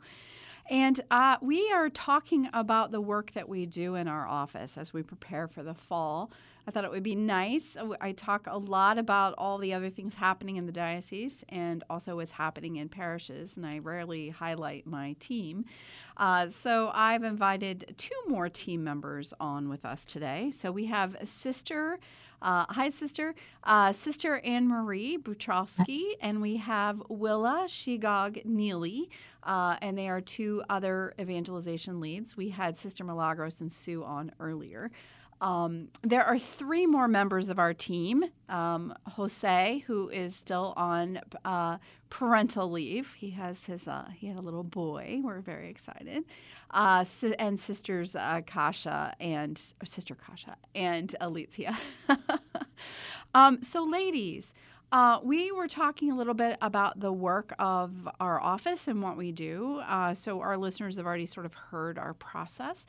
[0.69, 4.93] And uh, we are talking about the work that we do in our office as
[4.93, 6.29] we prepare for the fall.
[6.67, 7.77] I thought it would be nice.
[7.99, 12.17] I talk a lot about all the other things happening in the diocese and also
[12.17, 15.65] what's happening in parishes, and I rarely highlight my team.
[16.17, 20.51] Uh, so I've invited two more team members on with us today.
[20.51, 21.99] So we have sister.
[22.41, 23.33] Uh, hi, sister.
[23.63, 29.09] Uh, sister Anne Marie Butrowski, and we have Willa Shigog Neely,
[29.43, 32.35] uh, and they are two other evangelization leads.
[32.35, 34.91] We had Sister Milagros and Sue on earlier.
[35.41, 38.23] Um, there are three more members of our team.
[38.49, 41.77] Um, Jose, who is still on uh,
[42.09, 45.19] parental leave, he has his uh, he had a little boy.
[45.23, 46.23] We're very excited.
[46.71, 51.77] Uh, si- and sisters uh, Kasha and sister Kasha and Alicia.
[53.35, 54.53] um, so, ladies.
[54.93, 59.17] Uh, we were talking a little bit about the work of our office and what
[59.17, 59.81] we do.
[59.87, 62.85] Uh, so, our listeners have already sort of heard our process.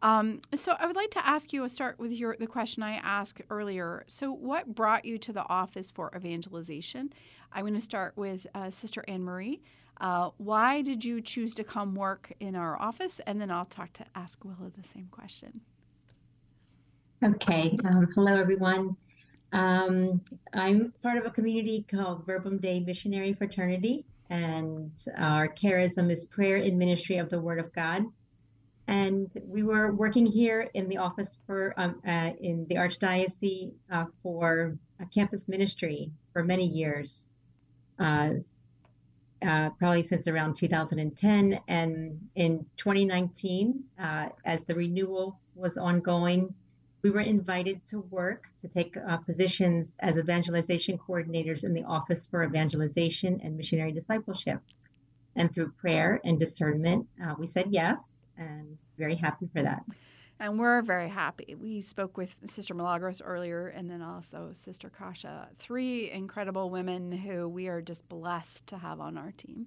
[0.00, 1.64] Um, so I would like to ask you.
[1.64, 4.04] I'll start with your the question I asked earlier.
[4.06, 7.12] So, what brought you to the office for evangelization?
[7.52, 9.60] I'm going to start with uh, Sister Anne Marie.
[10.00, 13.20] Uh, why did you choose to come work in our office?
[13.26, 15.62] And then I'll talk to ask Willa the same question.
[17.24, 17.76] Okay.
[17.84, 18.96] Um, hello, everyone.
[19.52, 20.20] Um,
[20.52, 26.58] I'm part of a community called Verbum Dei Missionary Fraternity, and our charism is prayer
[26.58, 28.04] in ministry of the Word of God.
[28.88, 34.06] And we were working here in the office for um, uh, in the archdiocese uh,
[34.22, 37.28] for a campus ministry for many years,
[37.98, 38.30] uh,
[39.46, 41.60] uh probably since around 2010.
[41.68, 46.54] And in 2019, uh, as the renewal was ongoing,
[47.02, 52.26] we were invited to work to take uh, positions as evangelization coordinators in the Office
[52.26, 54.60] for Evangelization and Missionary Discipleship.
[55.36, 57.06] And through prayer and discernment,
[57.38, 59.84] we said yes and very happy for that.
[60.40, 61.56] And we're very happy.
[61.56, 67.48] We spoke with Sister Milagros earlier and then also Sister Kasha, three incredible women who
[67.48, 69.66] we are just blessed to have on our team.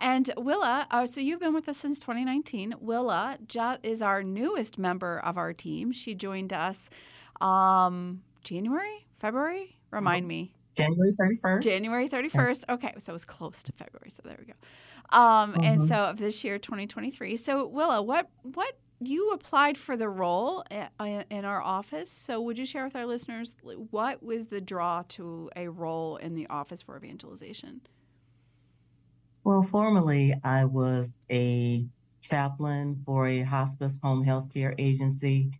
[0.00, 2.74] And Willa, uh, so you've been with us since 2019.
[2.80, 3.38] Willa
[3.82, 5.92] is our newest member of our team.
[5.92, 6.90] She joined us
[7.40, 9.78] um, January, February?
[9.90, 10.54] Remind me.
[10.74, 11.62] January 31st.
[11.62, 12.64] January 31st.
[12.68, 14.10] Okay, so it was close to February.
[14.10, 15.16] So there we go.
[15.16, 15.62] Um, mm-hmm.
[15.62, 17.36] And so of this year, 2023.
[17.36, 20.64] So Willa, what what you applied for the role
[21.00, 22.10] in our office.
[22.10, 23.54] So would you share with our listeners
[23.90, 27.82] what was the draw to a role in the Office for Evangelization?
[29.44, 31.84] Well, formerly I was a
[32.22, 35.50] chaplain for a hospice home health care agency,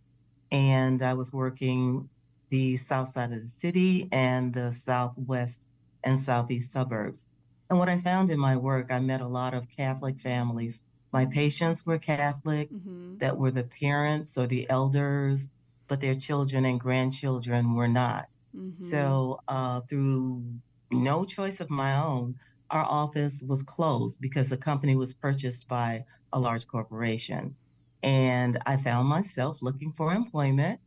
[0.51, 2.09] and I was working
[2.49, 5.67] the south side of the city and the southwest
[6.03, 7.27] and southeast suburbs.
[7.69, 10.81] And what I found in my work, I met a lot of Catholic families.
[11.11, 13.19] My patients were Catholic, mm-hmm.
[13.19, 15.51] that were the parents or the elders,
[15.87, 18.29] but their children and grandchildren were not.
[18.55, 18.77] Mm-hmm.
[18.77, 20.43] So, uh, through
[20.91, 22.35] no choice of my own,
[22.71, 27.55] our office was closed because the company was purchased by a large corporation.
[28.03, 30.79] And I found myself looking for employment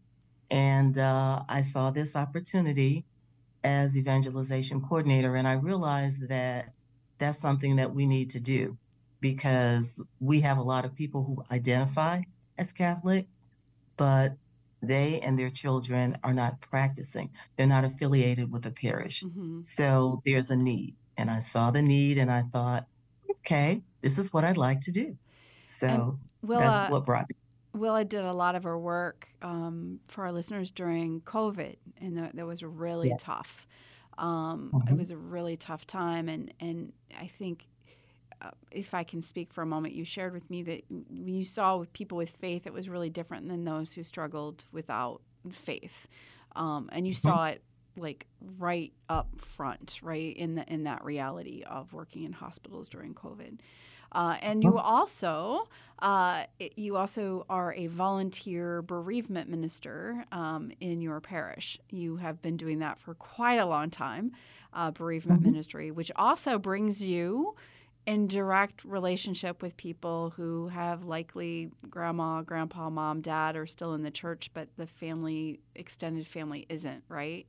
[0.50, 3.04] and uh, I saw this opportunity
[3.64, 6.72] as evangelization coordinator, and I realized that
[7.18, 8.78] that's something that we need to do
[9.20, 12.22] because we have a lot of people who identify
[12.56, 13.26] as Catholic,
[13.96, 14.36] but
[14.80, 17.30] they and their children are not practicing.
[17.56, 19.24] They're not affiliated with a parish.
[19.24, 19.62] Mm-hmm.
[19.62, 20.94] So there's a need.
[21.18, 22.86] And I saw the need and I thought,
[23.30, 25.16] okay, this is what I'd like to do.
[25.78, 27.34] So will, that's uh, what brought me.
[27.74, 32.36] Willa did a lot of her work um, for our listeners during COVID, and that,
[32.36, 33.20] that was really yes.
[33.22, 33.66] tough.
[34.16, 34.94] Um, mm-hmm.
[34.94, 37.68] It was a really tough time, and and I think
[38.42, 41.44] uh, if I can speak for a moment, you shared with me that when you
[41.44, 45.20] saw with people with faith, it was really different than those who struggled without
[45.52, 46.08] faith,
[46.56, 47.28] um, and you mm-hmm.
[47.28, 47.62] saw it
[47.98, 48.26] like
[48.58, 53.58] right up front, right in the in that reality of working in hospitals during COVID.
[54.10, 55.68] Uh, and you also
[55.98, 56.44] uh,
[56.76, 61.78] you also are a volunteer bereavement minister um, in your parish.
[61.90, 64.32] You have been doing that for quite a long time,
[64.72, 65.50] uh, bereavement mm-hmm.
[65.50, 67.54] ministry, which also brings you
[68.06, 74.02] in direct relationship with people who have likely grandma, grandpa, mom, dad are still in
[74.02, 77.46] the church, but the family, extended family, isn't right.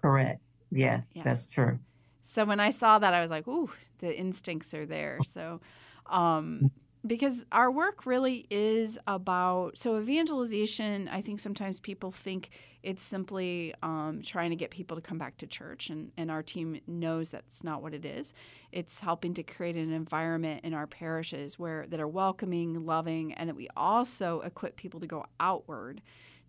[0.00, 0.40] Correct.
[0.70, 1.22] Yes, yeah.
[1.24, 1.78] that's true.
[2.22, 5.60] So when I saw that, I was like, "Ooh, the instincts are there." So,
[6.06, 6.70] um,
[7.06, 11.08] because our work really is about so evangelization.
[11.08, 12.50] I think sometimes people think
[12.82, 16.42] it's simply um, trying to get people to come back to church, and and our
[16.42, 18.32] team knows that's not what it is.
[18.72, 23.48] It's helping to create an environment in our parishes where that are welcoming, loving, and
[23.48, 26.00] that we also equip people to go outward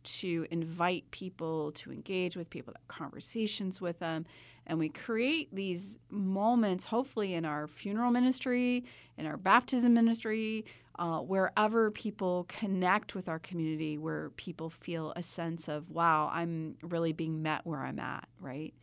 [0.04, 4.26] to invite people to engage with people, have conversations with them,
[4.68, 8.84] and we create these moments, hopefully, in our funeral ministry,
[9.18, 10.66] in our baptism ministry,
[11.00, 16.76] uh, wherever people connect with our community, where people feel a sense of, wow, I'm
[16.84, 18.74] really being met where I'm at, right?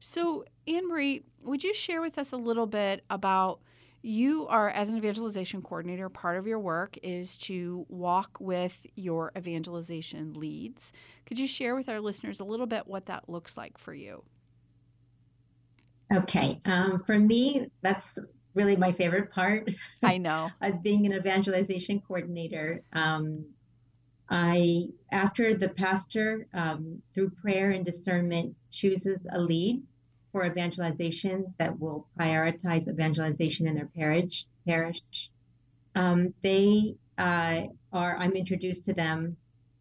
[0.00, 3.60] So, Anne Marie, would you share with us a little bit about?
[4.02, 9.30] You are, as an evangelization coordinator, part of your work is to walk with your
[9.36, 10.92] evangelization leads.
[11.26, 14.24] Could you share with our listeners a little bit what that looks like for you?
[16.14, 16.60] Okay.
[16.64, 18.18] Um, for me, that's
[18.54, 19.68] really my favorite part.
[20.02, 20.50] I know.
[20.62, 22.82] of being an evangelization coordinator.
[22.94, 23.44] Um,
[24.30, 29.82] I, after the pastor, um, through prayer and discernment, chooses a lead
[30.32, 34.46] for evangelization that will prioritize evangelization in their parish.
[34.66, 35.30] Parish.
[35.94, 37.62] Um, they uh,
[37.92, 38.16] are.
[38.16, 39.36] I'm introduced to them,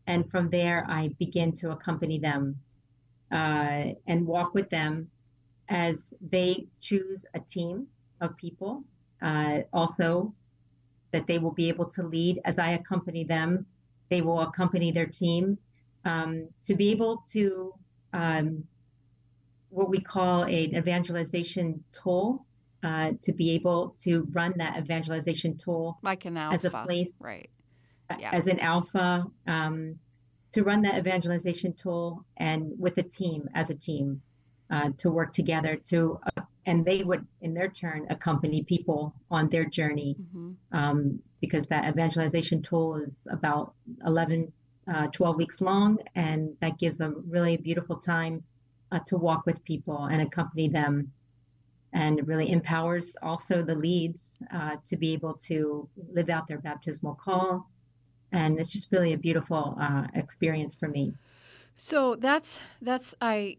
[0.07, 2.59] and from there I begin to accompany them
[3.31, 5.09] uh, and walk with them
[5.69, 7.87] as they choose a team
[8.21, 8.83] of people.
[9.21, 10.33] Uh, also,
[11.11, 13.65] that they will be able to lead as I accompany them.
[14.09, 15.57] They will accompany their team
[16.05, 17.73] um, to be able to
[18.13, 18.63] um,
[19.69, 22.45] what we call an evangelization tool.
[22.81, 27.11] Uh, to be able to run that evangelization tool like an alpha, as a place,
[27.19, 27.49] right?
[28.17, 28.29] Yeah.
[28.31, 29.99] As an alpha, um,
[30.51, 34.21] to run that evangelization tool and with a team as a team
[34.71, 39.49] uh, to work together to uh, and they would in their turn accompany people on
[39.49, 40.77] their journey mm-hmm.
[40.77, 43.73] um, because that evangelization tool is about
[44.05, 44.51] 11
[44.93, 48.43] uh, 12 weeks long and that gives them really a beautiful time
[48.91, 51.11] uh, to walk with people and accompany them
[51.93, 57.15] and really empowers also the leads uh, to be able to live out their baptismal
[57.15, 57.67] call
[58.31, 61.13] and it's just really a beautiful uh, experience for me.
[61.77, 63.57] So that's that's I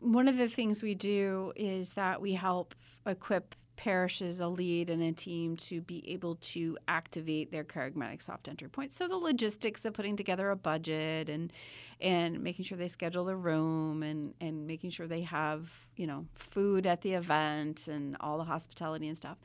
[0.00, 2.74] one of the things we do is that we help
[3.06, 8.48] equip parishes a lead and a team to be able to activate their kerygmatic soft
[8.48, 8.96] entry points.
[8.96, 11.52] So the logistics of putting together a budget and
[12.00, 16.26] and making sure they schedule the room and and making sure they have you know
[16.34, 19.38] food at the event and all the hospitality and stuff.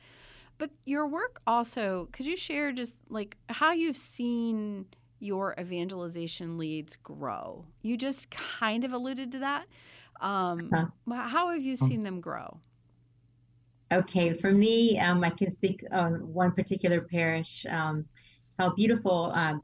[0.56, 4.86] But your work also, could you share just like how you've seen
[5.18, 7.64] your evangelization leads grow?
[7.82, 9.66] You just kind of alluded to that.
[10.20, 10.86] Um, huh.
[11.12, 12.60] How have you seen them grow?
[13.92, 17.66] Okay, for me, um, I can speak on one particular parish.
[17.68, 18.06] Um,
[18.58, 19.62] how beautiful um,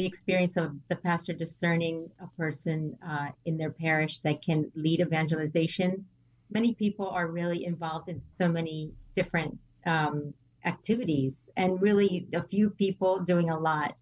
[0.00, 4.98] the experience of the pastor discerning a person uh, in their parish that can lead
[5.00, 6.06] evangelization.
[6.50, 10.32] Many people are really involved in so many different um,
[10.64, 13.94] activities, and really a few people doing a lot.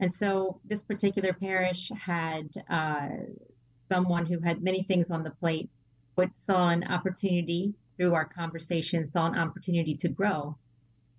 [0.00, 3.08] And so, this particular parish had uh,
[3.76, 5.68] someone who had many things on the plate,
[6.16, 10.56] but saw an opportunity through our conversation, saw an opportunity to grow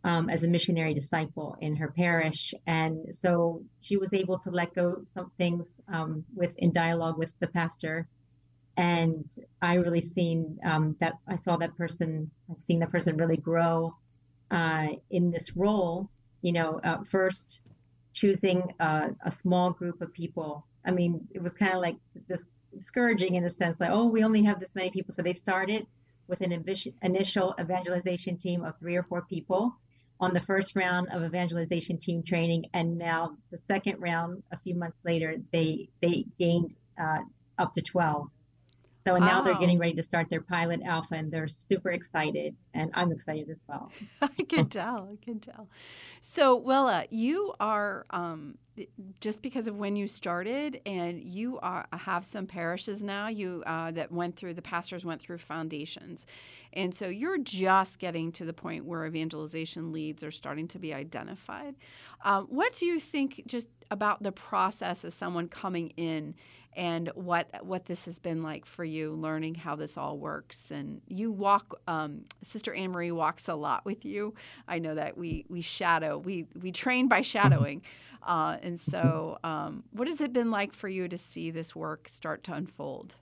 [0.06, 2.54] um, as a missionary disciple in her parish.
[2.68, 7.32] And so she was able to let go some things um, with in dialogue with
[7.40, 8.08] the pastor.
[8.78, 9.26] And
[9.64, 13.96] I really seen um, that I saw that person, I've seen that person really grow
[14.52, 16.10] uh, in this role.
[16.44, 17.62] You know, uh, first
[18.14, 20.68] choosing uh, a small group of people.
[20.86, 21.98] I mean, it was kind of like
[22.28, 22.46] this
[22.78, 25.16] discouraging in a sense, like, oh, we only have this many people.
[25.16, 25.88] So they started
[26.28, 26.52] with an
[27.02, 29.76] initial evangelization team of three or four people
[30.20, 34.76] on the first round of evangelization team training, and now the second round, a few
[34.76, 37.20] months later, they they gained uh,
[37.58, 38.28] up to twelve.
[39.08, 42.90] So now they're getting ready to start their pilot alpha, and they're super excited, and
[42.96, 43.92] I'm excited as well.
[44.22, 45.08] I can tell.
[45.12, 45.70] I can tell.
[46.22, 48.58] So, Willa, you are um,
[49.22, 53.28] just because of when you started, and you are, have some parishes now.
[53.28, 56.26] You uh, that went through the pastors went through foundations,
[56.74, 60.96] and so you're just getting to the point where evangelization leads are starting to be
[60.96, 61.76] identified.
[62.24, 66.34] Um, what do you think just about the process of someone coming in?
[66.76, 70.72] And what what this has been like for you, learning how this all works.
[70.72, 74.34] And you walk, um, Sister Anne Marie walks a lot with you.
[74.68, 77.82] I know that we we shadow, we we train by shadowing,
[78.24, 82.10] uh, and so um, what has it been like for you to see this work
[82.10, 83.16] start to unfold?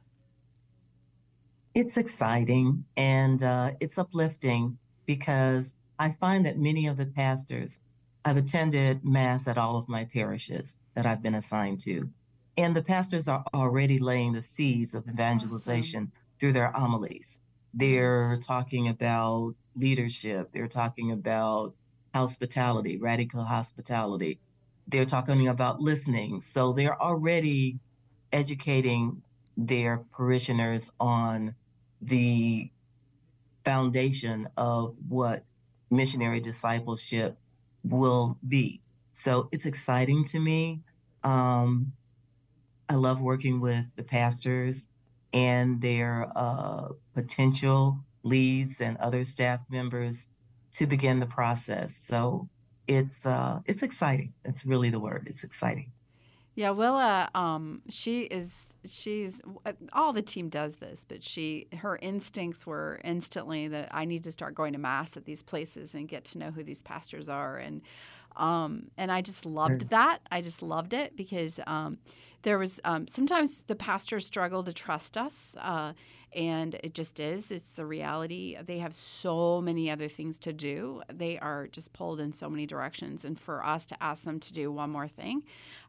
[1.76, 7.80] It's exciting and uh, it's uplifting because I find that many of the pastors
[8.26, 12.10] I've attended mass at all of my parishes that I've been assigned to
[12.58, 16.12] and the pastors are already laying the seeds of evangelization awesome.
[16.40, 17.40] through their homilies.
[17.74, 21.74] They're talking about leadership, they're talking about
[22.14, 24.40] hospitality, radical hospitality.
[24.88, 26.42] They're talking about listening.
[26.42, 27.80] So they're already
[28.32, 29.22] educating
[29.58, 31.56] their parishioners on
[32.02, 32.70] the
[33.64, 35.46] foundation of what
[35.90, 37.38] missionary discipleship
[37.84, 38.82] will be.
[39.14, 40.82] So it's exciting to me.
[41.24, 41.94] Um,
[42.94, 44.88] I love working with the pastors
[45.34, 50.30] and their uh, potential leads and other staff members
[50.74, 52.00] to begin the process.
[52.06, 52.48] So
[52.88, 54.32] it's uh, it's exciting.
[54.44, 55.26] That's really the word.
[55.28, 55.92] It's exciting.
[56.54, 59.42] Yeah, Willa, um, she is she's
[59.92, 64.32] all the team does this, but she her instincts were instantly that I need to
[64.32, 67.58] start going to mass at these places and get to know who these pastors are,
[67.58, 67.82] and
[68.36, 70.20] um, and I just loved that.
[70.32, 71.98] I just loved it because um,
[72.44, 75.94] there was um, sometimes the pastors struggle to trust us, uh,
[76.36, 77.52] and it just is.
[77.52, 78.58] It's the reality.
[78.66, 81.02] They have so many other things to do.
[81.12, 84.54] They are just pulled in so many directions, and for us to ask them to
[84.54, 85.44] do one more thing,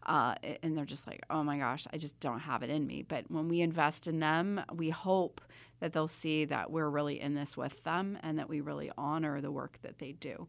[0.06, 3.02] uh, and they're just like, "Oh my gosh, I just don't have it in me."
[3.02, 5.40] But when we invest in them, we hope
[5.80, 9.40] that they'll see that we're really in this with them, and that we really honor
[9.40, 10.46] the work that they do.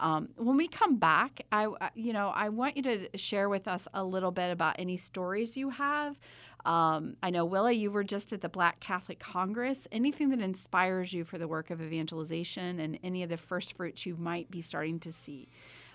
[0.00, 3.86] Um, when we come back, I you know I want you to share with us
[3.94, 6.18] a little bit about any stories you have.
[6.64, 9.86] Um, I know Willa, you were just at the Black Catholic Congress.
[9.92, 14.06] Anything that inspires you for the work of evangelization and any of the first fruits
[14.06, 15.48] you might be starting to see.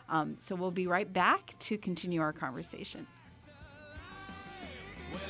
[0.09, 3.07] Um, so we'll be right back to continue our conversation.
[5.11, 5.21] Well,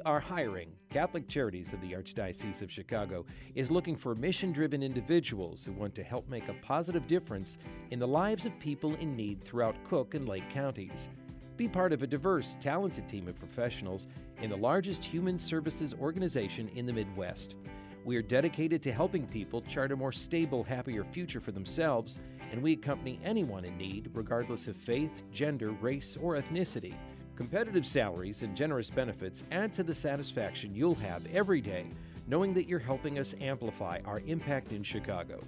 [0.00, 0.72] are hiring.
[0.90, 3.24] Catholic Charities of the Archdiocese of Chicago
[3.54, 7.58] is looking for mission driven individuals who want to help make a positive difference
[7.90, 11.08] in the lives of people in need throughout Cook and Lake counties.
[11.56, 14.06] Be part of a diverse, talented team of professionals
[14.40, 17.56] in the largest human services organization in the Midwest.
[18.04, 22.20] We are dedicated to helping people chart a more stable, happier future for themselves,
[22.50, 26.94] and we accompany anyone in need, regardless of faith, gender, race, or ethnicity.
[27.38, 31.86] Competitive salaries and generous benefits add to the satisfaction you'll have every day
[32.26, 35.38] knowing that you're helping us amplify our impact in Chicago.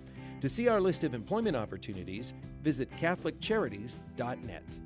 [0.40, 2.32] To see our list of employment opportunities,
[2.62, 4.78] visit CatholicCharities.net.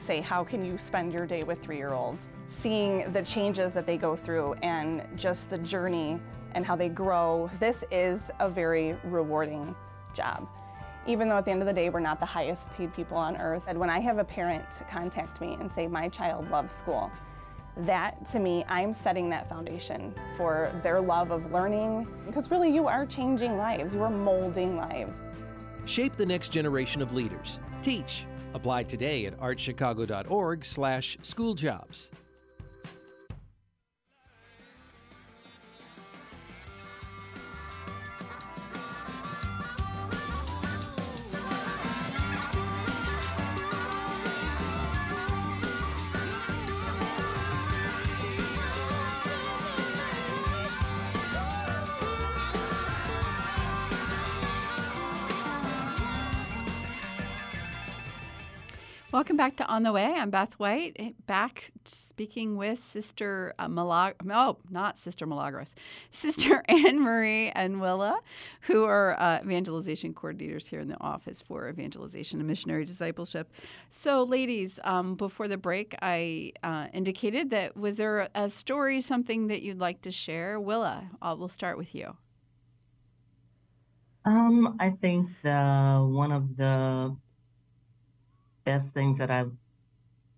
[0.00, 2.28] say, How can you spend your day with three year olds?
[2.48, 6.20] Seeing the changes that they go through and just the journey
[6.54, 9.74] and how they grow, this is a very rewarding
[10.14, 10.48] job.
[11.06, 13.36] Even though at the end of the day, we're not the highest paid people on
[13.36, 13.62] earth.
[13.66, 17.10] And when I have a parent contact me and say, My child loves school,
[17.78, 22.08] that to me, I'm setting that foundation for their love of learning.
[22.26, 25.20] Because really, you are changing lives, you are molding lives.
[25.84, 27.58] Shape the next generation of leaders.
[27.80, 28.26] Teach.
[28.54, 30.64] Apply today at archchicago.org
[59.18, 60.14] Welcome back to On the Way.
[60.14, 65.74] I'm Beth White, eh, back speaking with Sister uh, Malag- oh, not Sister Milagros,
[66.12, 68.20] Sister Anne Marie and Willa,
[68.60, 73.52] who are uh, evangelization coordinators here in the Office for Evangelization and Missionary Discipleship.
[73.90, 79.48] So, ladies, um, before the break, I uh, indicated that was there a story, something
[79.48, 80.60] that you'd like to share?
[80.60, 82.16] Willa, uh, we'll start with you.
[84.24, 87.16] Um, I think the one of the
[88.68, 89.52] best things that I've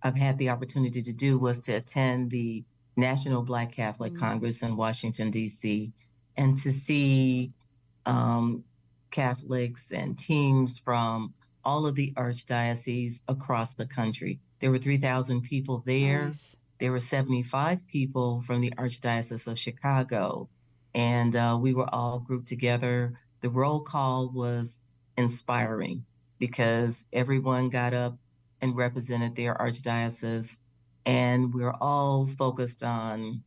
[0.03, 2.63] I've had the opportunity to do was to attend the
[2.95, 4.23] National Black Catholic mm-hmm.
[4.25, 5.91] Congress in Washington D.C.
[6.37, 7.51] and to see
[8.05, 8.63] um,
[9.11, 11.33] Catholics and teams from
[11.65, 14.39] all of the archdioceses across the country.
[14.59, 16.27] There were 3,000 people there.
[16.27, 16.55] Nice.
[16.79, 20.47] There were 75 people from the Archdiocese of Chicago,
[20.95, 23.13] and uh, we were all grouped together.
[23.41, 24.79] The roll call was
[25.17, 26.05] inspiring
[26.41, 28.17] because everyone got up
[28.61, 30.57] and represented their archdiocese.
[31.05, 33.43] And we're all focused on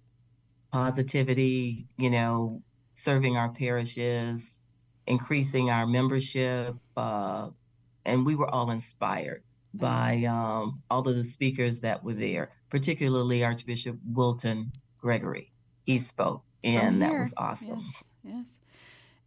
[0.72, 2.62] positivity, you know,
[2.95, 4.61] serving our parishes,
[5.09, 6.76] increasing our membership.
[6.97, 7.49] Uh,
[8.05, 9.42] and we were all inspired
[9.74, 15.51] by um, all of the speakers that were there, particularly Archbishop Wilton Gregory.
[15.84, 17.84] He spoke, and that was awesome.
[17.84, 18.05] Yes.
[18.22, 18.59] yes.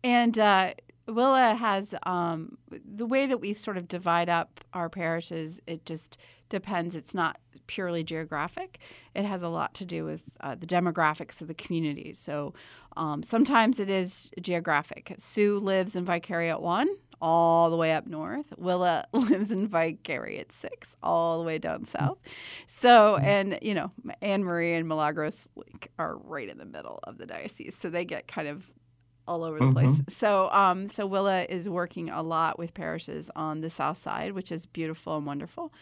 [0.05, 0.74] And uh,
[1.08, 5.62] Willa has um, the way that we sort of divide up our parishes.
[5.68, 6.18] It just
[6.49, 6.95] depends.
[6.95, 7.38] It's not
[7.68, 8.80] purely geographic.
[9.14, 12.18] It has a lot to do with uh, the demographics of the communities.
[12.18, 12.53] So
[12.95, 15.14] um, sometimes it is geographic.
[15.18, 16.88] Sue lives in Vicariate One,
[17.22, 18.45] all the way up north.
[18.58, 22.18] Willa lives in Vicariate Six, all the way down south.
[22.66, 23.91] So, and you know,
[24.22, 28.05] Anne Marie and Milagros like, are right in the middle of the diocese, so they
[28.05, 28.72] get kind of
[29.28, 29.73] all over the mm-hmm.
[29.73, 30.01] place.
[30.09, 34.51] So, um, so Willa is working a lot with parishes on the south side, which
[34.51, 35.73] is beautiful and wonderful.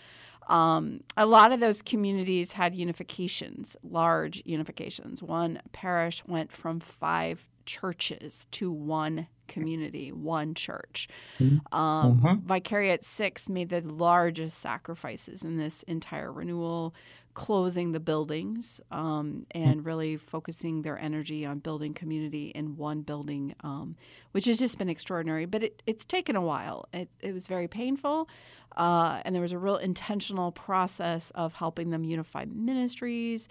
[0.48, 5.22] Um, a lot of those communities had unifications, large unifications.
[5.22, 11.08] One parish went from five churches to one community, one church.
[11.40, 11.76] Mm-hmm.
[11.76, 12.48] Um, mm-hmm.
[12.48, 16.94] Vicariate Six made the largest sacrifices in this entire renewal
[17.36, 23.54] closing the buildings um, and really focusing their energy on building community in one building,
[23.60, 23.96] um,
[24.32, 25.46] which has just been extraordinary.
[25.46, 26.88] But it, it's taken a while.
[26.94, 28.28] It, it was very painful,
[28.76, 33.48] uh, and there was a real intentional process of helping them unify ministries.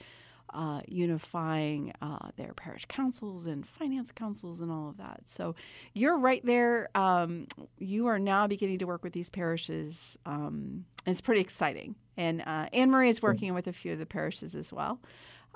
[0.55, 5.20] Uh, unifying uh, their parish councils and finance councils and all of that.
[5.24, 5.57] So
[5.94, 6.90] you're right there.
[6.94, 7.48] Um,
[7.80, 10.16] you are now beginning to work with these parishes.
[10.24, 11.96] Um, it's pretty exciting.
[12.16, 15.00] And uh, Anne Marie is working with a few of the parishes as well.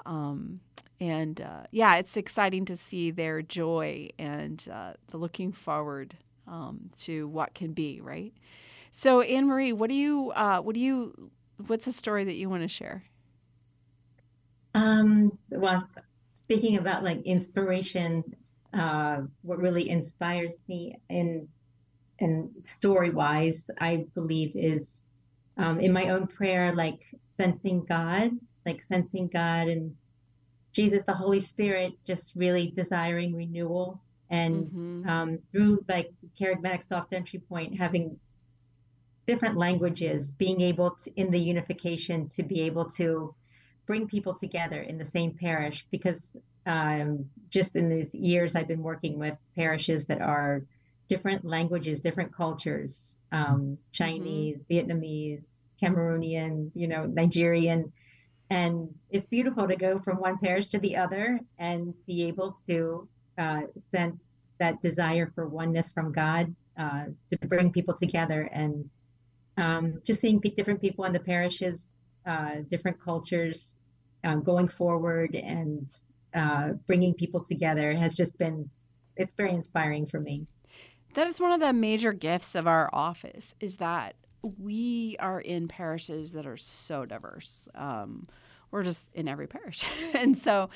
[0.04, 0.58] Um,
[1.00, 6.16] and uh, yeah, it's exciting to see their joy and uh, the looking forward
[6.48, 8.32] um, to what can be, right?
[8.90, 11.30] So, Anne Marie, what do you, uh, what do you,
[11.68, 13.04] what's a story that you want to share?
[14.74, 15.88] Um, well,
[16.34, 18.24] speaking about like inspiration,
[18.74, 21.48] uh, what really inspires me in
[22.20, 25.02] and story wise, I believe is
[25.56, 27.00] um, in my own prayer, like
[27.36, 28.30] sensing God,
[28.66, 29.94] like sensing God and
[30.72, 34.00] Jesus, the Holy Spirit, just really desiring renewal.
[34.30, 35.08] And mm-hmm.
[35.08, 38.18] um, through like kerygmatic soft entry point, having
[39.26, 43.34] different languages, being able to, in the unification, to be able to
[43.88, 45.84] bring people together in the same parish.
[45.90, 46.36] Because
[46.66, 50.62] um, just in these years, I've been working with parishes that are
[51.08, 53.74] different languages, different cultures, um, mm-hmm.
[53.90, 54.90] Chinese, mm-hmm.
[54.92, 55.48] Vietnamese,
[55.82, 57.90] Cameroonian, you know, Nigerian.
[58.50, 63.08] And it's beautiful to go from one parish to the other and be able to
[63.38, 64.20] uh, sense
[64.60, 68.88] that desire for oneness from God uh, to bring people together and
[69.56, 71.86] um, just seeing different people in the parishes,
[72.26, 73.74] uh, different cultures
[74.24, 75.86] um, going forward and
[76.34, 78.68] uh, bringing people together has just been,
[79.16, 80.46] it's very inspiring for me.
[81.14, 85.68] That is one of the major gifts of our office is that we are in
[85.68, 87.68] parishes that are so diverse.
[87.74, 88.28] Um,
[88.70, 90.68] we're just in every parish, and so,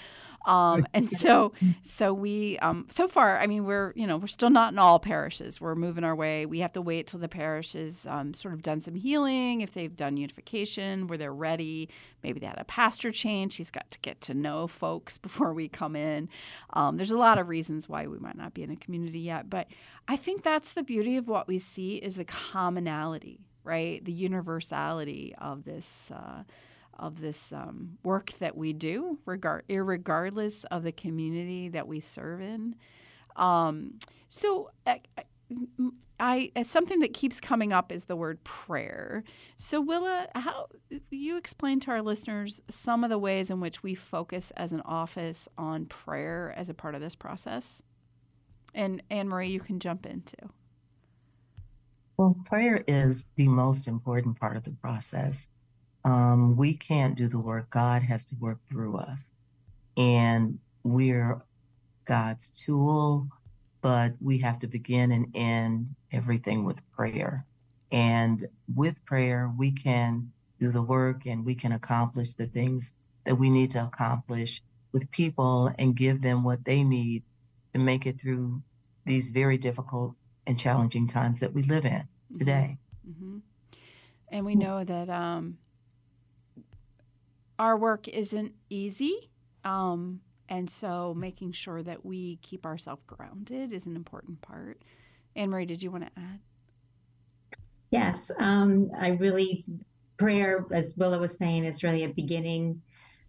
[0.44, 4.50] um, and so, so we, um, so far, I mean, we're you know we're still
[4.50, 5.60] not in all parishes.
[5.60, 6.46] We're moving our way.
[6.46, 9.60] We have to wait till the parish has um, sort of done some healing.
[9.60, 11.88] If they've done unification, where they're ready,
[12.22, 13.56] maybe they had a pastor change.
[13.56, 16.28] He's got to get to know folks before we come in.
[16.72, 19.48] Um, there's a lot of reasons why we might not be in a community yet,
[19.48, 19.68] but
[20.08, 24.04] I think that's the beauty of what we see is the commonality, right?
[24.04, 26.10] The universality of this.
[26.10, 26.42] Uh,
[26.98, 32.40] of this um, work that we do, regard, regardless of the community that we serve
[32.40, 32.74] in.
[33.36, 35.00] Um, so, I,
[36.20, 39.24] I, something that keeps coming up is the word prayer.
[39.56, 40.68] So, Willa, how
[41.10, 44.82] you explain to our listeners some of the ways in which we focus as an
[44.82, 47.82] office on prayer as a part of this process?
[48.74, 50.36] And Anne Marie, you can jump into.
[52.16, 55.48] Well, prayer is the most important part of the process.
[56.04, 59.32] Um, we can't do the work, God has to work through us.
[59.96, 61.40] And we're
[62.04, 63.28] God's tool,
[63.80, 67.46] but we have to begin and end everything with prayer.
[67.90, 72.92] And with prayer, we can do the work and we can accomplish the things
[73.24, 77.22] that we need to accomplish with people and give them what they need
[77.72, 78.62] to make it through
[79.04, 80.14] these very difficult
[80.46, 82.38] and challenging times that we live in mm-hmm.
[82.38, 82.78] today.
[83.08, 83.38] Mm-hmm.
[84.28, 85.58] And we know that um,
[87.62, 89.30] our work isn't easy.
[89.64, 94.82] Um, and so making sure that we keep ourselves grounded is an important part.
[95.36, 96.40] Anne Marie, did you want to add?
[97.92, 99.64] Yes, um, I really,
[100.16, 102.82] prayer, as Willa was saying, is really a beginning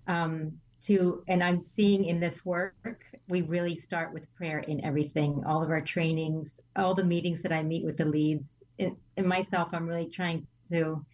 [0.07, 5.43] um, to, and I'm seeing in this work, we really start with prayer in everything,
[5.45, 8.61] all of our trainings, all the meetings that I meet with the leads.
[8.79, 11.05] In, myself, I'm really trying to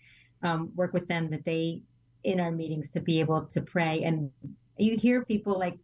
[0.42, 1.82] um, work with them that they,
[2.24, 4.04] in our meetings, to be able to pray.
[4.04, 4.32] And
[4.78, 5.78] you hear people like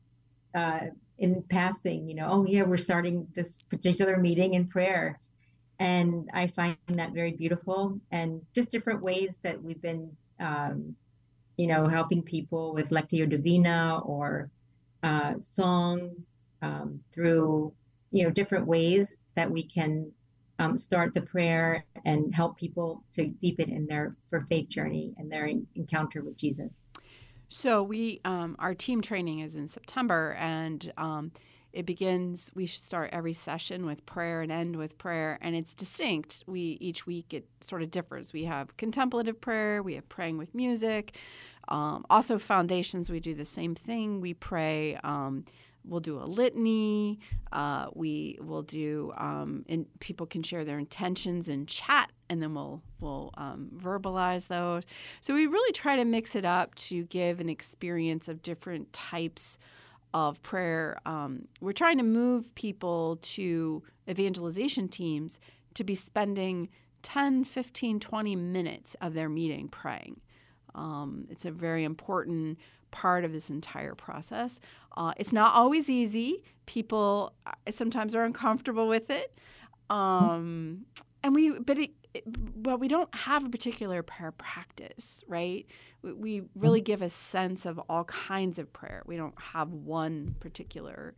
[0.53, 5.19] uh, in passing, you know, oh, yeah, we're starting this particular meeting in prayer.
[5.79, 10.95] And I find that very beautiful and just different ways that we've been um,
[11.57, 14.49] you know, helping people with Lectio Divina or
[15.03, 16.11] uh, song
[16.61, 17.73] um, through,
[18.11, 20.11] you know, different ways that we can
[20.59, 25.31] um, start the prayer and help people to deepen in their for faith journey and
[25.31, 26.71] their encounter with Jesus.
[27.49, 31.31] So we, um, our team training is in September, and um,
[31.73, 32.49] it begins.
[32.55, 36.43] We start every session with prayer and end with prayer, and it's distinct.
[36.47, 38.33] We each week it sort of differs.
[38.33, 41.17] We have contemplative prayer, we have praying with music.
[41.67, 44.21] Um, also, foundations, we do the same thing.
[44.21, 44.97] We pray.
[45.87, 47.19] We'll do a litany.
[47.51, 52.53] Uh, we will do, um, and people can share their intentions in chat, and then
[52.53, 54.83] we'll we'll um, verbalize those.
[55.21, 59.59] So we really try to mix it up to give an experience of different types
[60.13, 60.97] of prayer.
[61.05, 65.39] Um, we're trying to move people to evangelization teams
[65.75, 66.69] to be spending
[67.03, 70.21] 10, 15, 20 minutes of their meeting praying.
[70.73, 72.57] Um, it's a very important
[72.91, 74.61] part of this entire process.
[74.97, 76.43] Uh, it's not always easy.
[76.65, 79.37] People uh, sometimes are uncomfortable with it,
[79.89, 80.85] um,
[81.23, 82.23] and we but it, it,
[82.55, 85.65] well we don't have a particular prayer practice, right?
[86.01, 89.03] We, we really give a sense of all kinds of prayer.
[89.05, 91.15] We don't have one particular.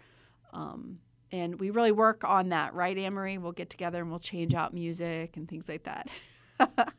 [0.54, 1.00] Um,
[1.32, 3.38] and we really work on that, right, Marie?
[3.38, 6.10] We'll get together and we'll change out music and things like that.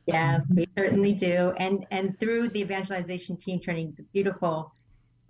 [0.06, 1.52] yes, we certainly do.
[1.58, 4.74] And and through the evangelization team training, the beautiful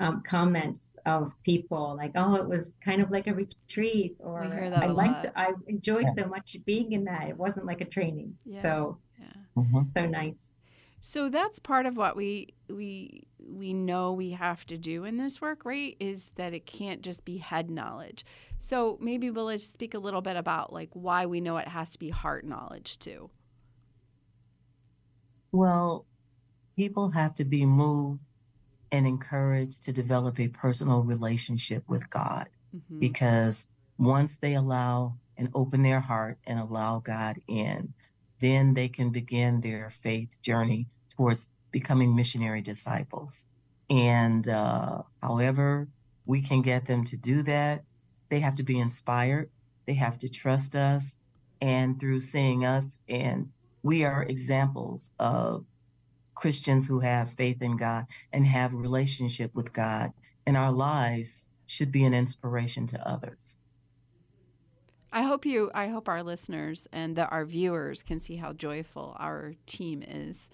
[0.01, 4.87] um, comments of people like, "Oh, it was kind of like a retreat," or "I
[4.87, 5.33] liked, it.
[5.35, 6.15] I enjoyed yes.
[6.17, 7.29] so much being in that.
[7.29, 8.63] It wasn't like a training." Yeah.
[8.63, 9.27] So, yeah.
[9.57, 9.83] Mm-hmm.
[9.97, 10.59] so nice.
[11.01, 15.41] So that's part of what we we we know we have to do in this
[15.41, 15.97] work, right?
[16.01, 18.25] Is that it can't just be head knowledge.
[18.59, 21.91] So maybe we'll just speak a little bit about like why we know it has
[21.91, 23.31] to be heart knowledge too.
[25.51, 26.05] Well,
[26.77, 28.21] people have to be moved
[28.93, 32.99] and encouraged to develop a personal relationship with God mm-hmm.
[32.99, 33.67] because
[33.99, 37.93] once they allow and open their heart and allow God in,
[38.41, 40.87] then they can begin their faith journey
[41.17, 43.47] towards becoming missionary disciples.
[43.91, 45.89] And uh, however
[46.27, 47.85] we can get them to do that,
[48.29, 49.51] they have to be inspired,
[49.87, 51.19] they have to trust us,
[51.61, 53.49] and through seeing us, and
[53.83, 55.65] we are examples of
[56.39, 60.13] Christians who have faith in God and have relationship with God,
[60.47, 63.59] and our lives should be an inspiration to others.
[65.13, 69.17] I hope you I hope our listeners and the, our viewers can see how joyful
[69.19, 70.49] our team is.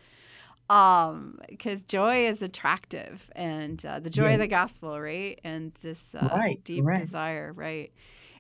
[0.71, 4.35] Um because joy is attractive and uh, the joy yes.
[4.35, 5.39] of the gospel, right?
[5.45, 7.01] And this uh, right, deep right.
[7.01, 7.93] desire, right?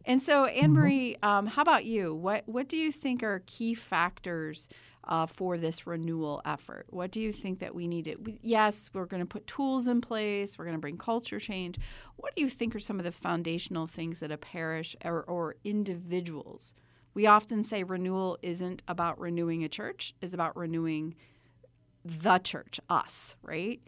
[0.06, 1.28] And so Anne Marie, mm-hmm.
[1.28, 2.14] um, how about you?
[2.14, 4.68] What what do you think are key factors
[5.06, 6.86] uh, for this renewal effort?
[6.90, 8.16] What do you think that we need to?
[8.42, 10.58] Yes, we're going to put tools in place.
[10.58, 11.78] We're going to bring culture change.
[12.16, 15.56] What do you think are some of the foundational things that a parish or, or
[15.64, 16.74] individuals?
[17.14, 21.14] We often say renewal isn't about renewing a church; it's about renewing
[22.04, 23.80] the church, us, right?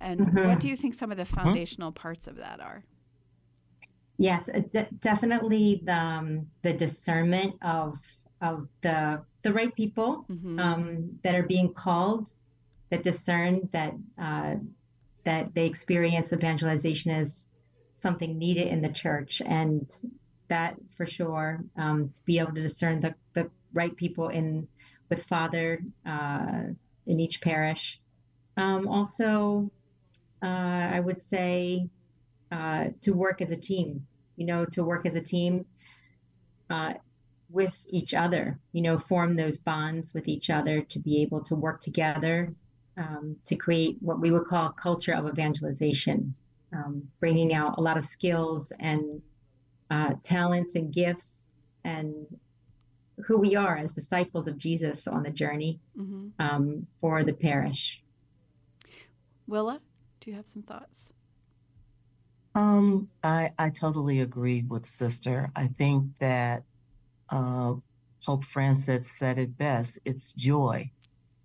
[0.00, 0.48] And mm-hmm.
[0.48, 1.34] what do you think some of the mm-hmm.
[1.34, 2.02] foundational mm-hmm.
[2.02, 2.84] parts of that are?
[4.16, 7.98] Yes, uh, d- definitely the um, the discernment of
[8.40, 10.58] of the the right people mm-hmm.
[10.58, 12.34] um, that are being called,
[12.90, 14.54] that discern that uh,
[15.24, 17.50] that they experience evangelization as
[17.96, 20.00] something needed in the church, and
[20.48, 24.68] that for sure um, to be able to discern the, the right people in
[25.08, 26.64] with Father uh,
[27.06, 28.00] in each parish.
[28.56, 29.70] Um, also,
[30.42, 30.46] uh,
[30.96, 31.88] I would say
[32.52, 34.06] uh, to work as a team.
[34.36, 35.64] You know, to work as a team.
[36.68, 36.94] Uh,
[37.54, 41.54] with each other, you know, form those bonds with each other to be able to
[41.54, 42.52] work together
[42.96, 46.34] um, to create what we would call a culture of evangelization,
[46.72, 49.22] um, bringing out a lot of skills and
[49.90, 51.48] uh, talents and gifts
[51.84, 52.26] and
[53.24, 56.28] who we are as disciples of Jesus on the journey mm-hmm.
[56.40, 58.02] um, for the parish.
[59.46, 59.80] Willa,
[60.20, 61.12] do you have some thoughts?
[62.56, 65.50] Um, I I totally agree with sister.
[65.54, 66.64] I think that
[67.34, 67.74] uh,
[68.24, 70.90] Pope Francis said it best it's joy.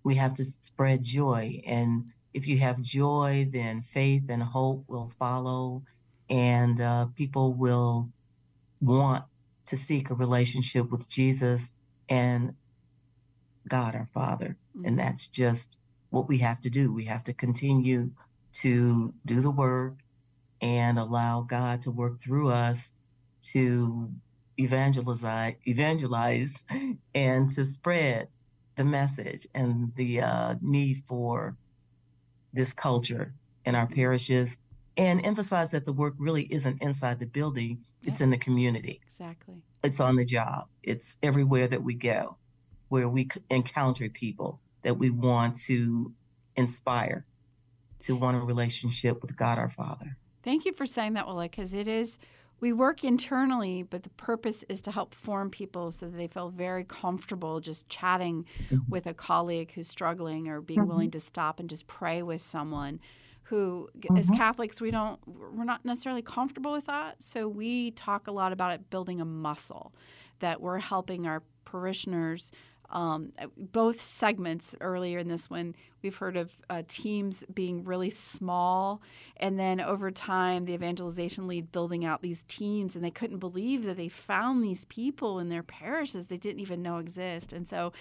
[0.04, 1.60] We have to spread joy.
[1.66, 5.82] And if you have joy, then faith and hope will follow,
[6.30, 8.08] and uh, people will
[8.80, 9.24] want
[9.66, 11.72] to seek a relationship with Jesus
[12.08, 12.54] and
[13.68, 14.56] God our Father.
[14.76, 14.86] Mm-hmm.
[14.86, 15.78] And that's just
[16.10, 16.92] what we have to do.
[16.92, 18.10] We have to continue
[18.52, 19.94] to do the work
[20.62, 22.94] and allow God to work through us
[23.52, 24.10] to
[24.60, 26.54] evangelize, evangelize,
[27.14, 28.28] and to spread
[28.76, 31.56] the message and the uh, need for
[32.52, 33.32] this culture
[33.64, 34.58] in our parishes,
[34.96, 38.10] and emphasize that the work really isn't inside the building; yeah.
[38.10, 39.00] it's in the community.
[39.06, 39.62] Exactly.
[39.82, 40.66] It's on the job.
[40.82, 42.36] It's everywhere that we go,
[42.88, 46.12] where we encounter people that we want to
[46.56, 47.24] inspire
[48.00, 50.16] to want a relationship with God our Father.
[50.42, 52.18] Thank you for saying that, Willa, because it is
[52.60, 56.50] we work internally, but the purpose is to help form people so that they feel
[56.50, 58.78] very comfortable just chatting mm-hmm.
[58.88, 60.88] with a colleague who's struggling or being mm-hmm.
[60.88, 63.00] willing to stop and just pray with someone
[63.44, 64.16] who mm-hmm.
[64.16, 67.22] as Catholics we don't we're not necessarily comfortable with that.
[67.22, 69.92] So we talk a lot about it building a muscle
[70.40, 72.52] that we're helping our parishioners
[72.90, 79.00] um, both segments earlier in this one, we've heard of uh, teams being really small,
[79.36, 83.84] and then over time, the evangelization lead building out these teams, and they couldn't believe
[83.84, 87.52] that they found these people in their parishes they didn't even know exist.
[87.52, 87.92] And so,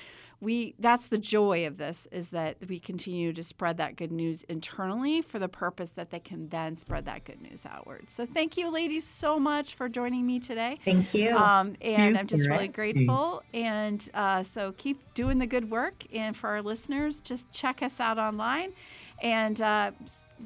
[0.41, 4.43] we that's the joy of this is that we continue to spread that good news
[4.43, 8.10] internally for the purpose that they can then spread that good news outward.
[8.10, 10.80] So thank you, ladies, so much for joining me today.
[10.86, 11.36] Thank you.
[11.36, 13.43] Um, and I'm just really grateful.
[13.54, 16.04] And uh, so keep doing the good work.
[16.14, 18.73] And for our listeners, just check us out online.
[19.21, 19.91] And uh,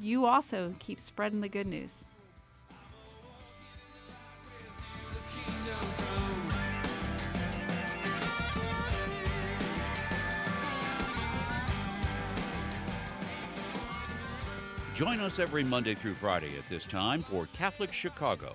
[0.00, 2.04] you also keep spreading the good news.
[14.94, 18.54] Join us every Monday through Friday at this time for Catholic Chicago.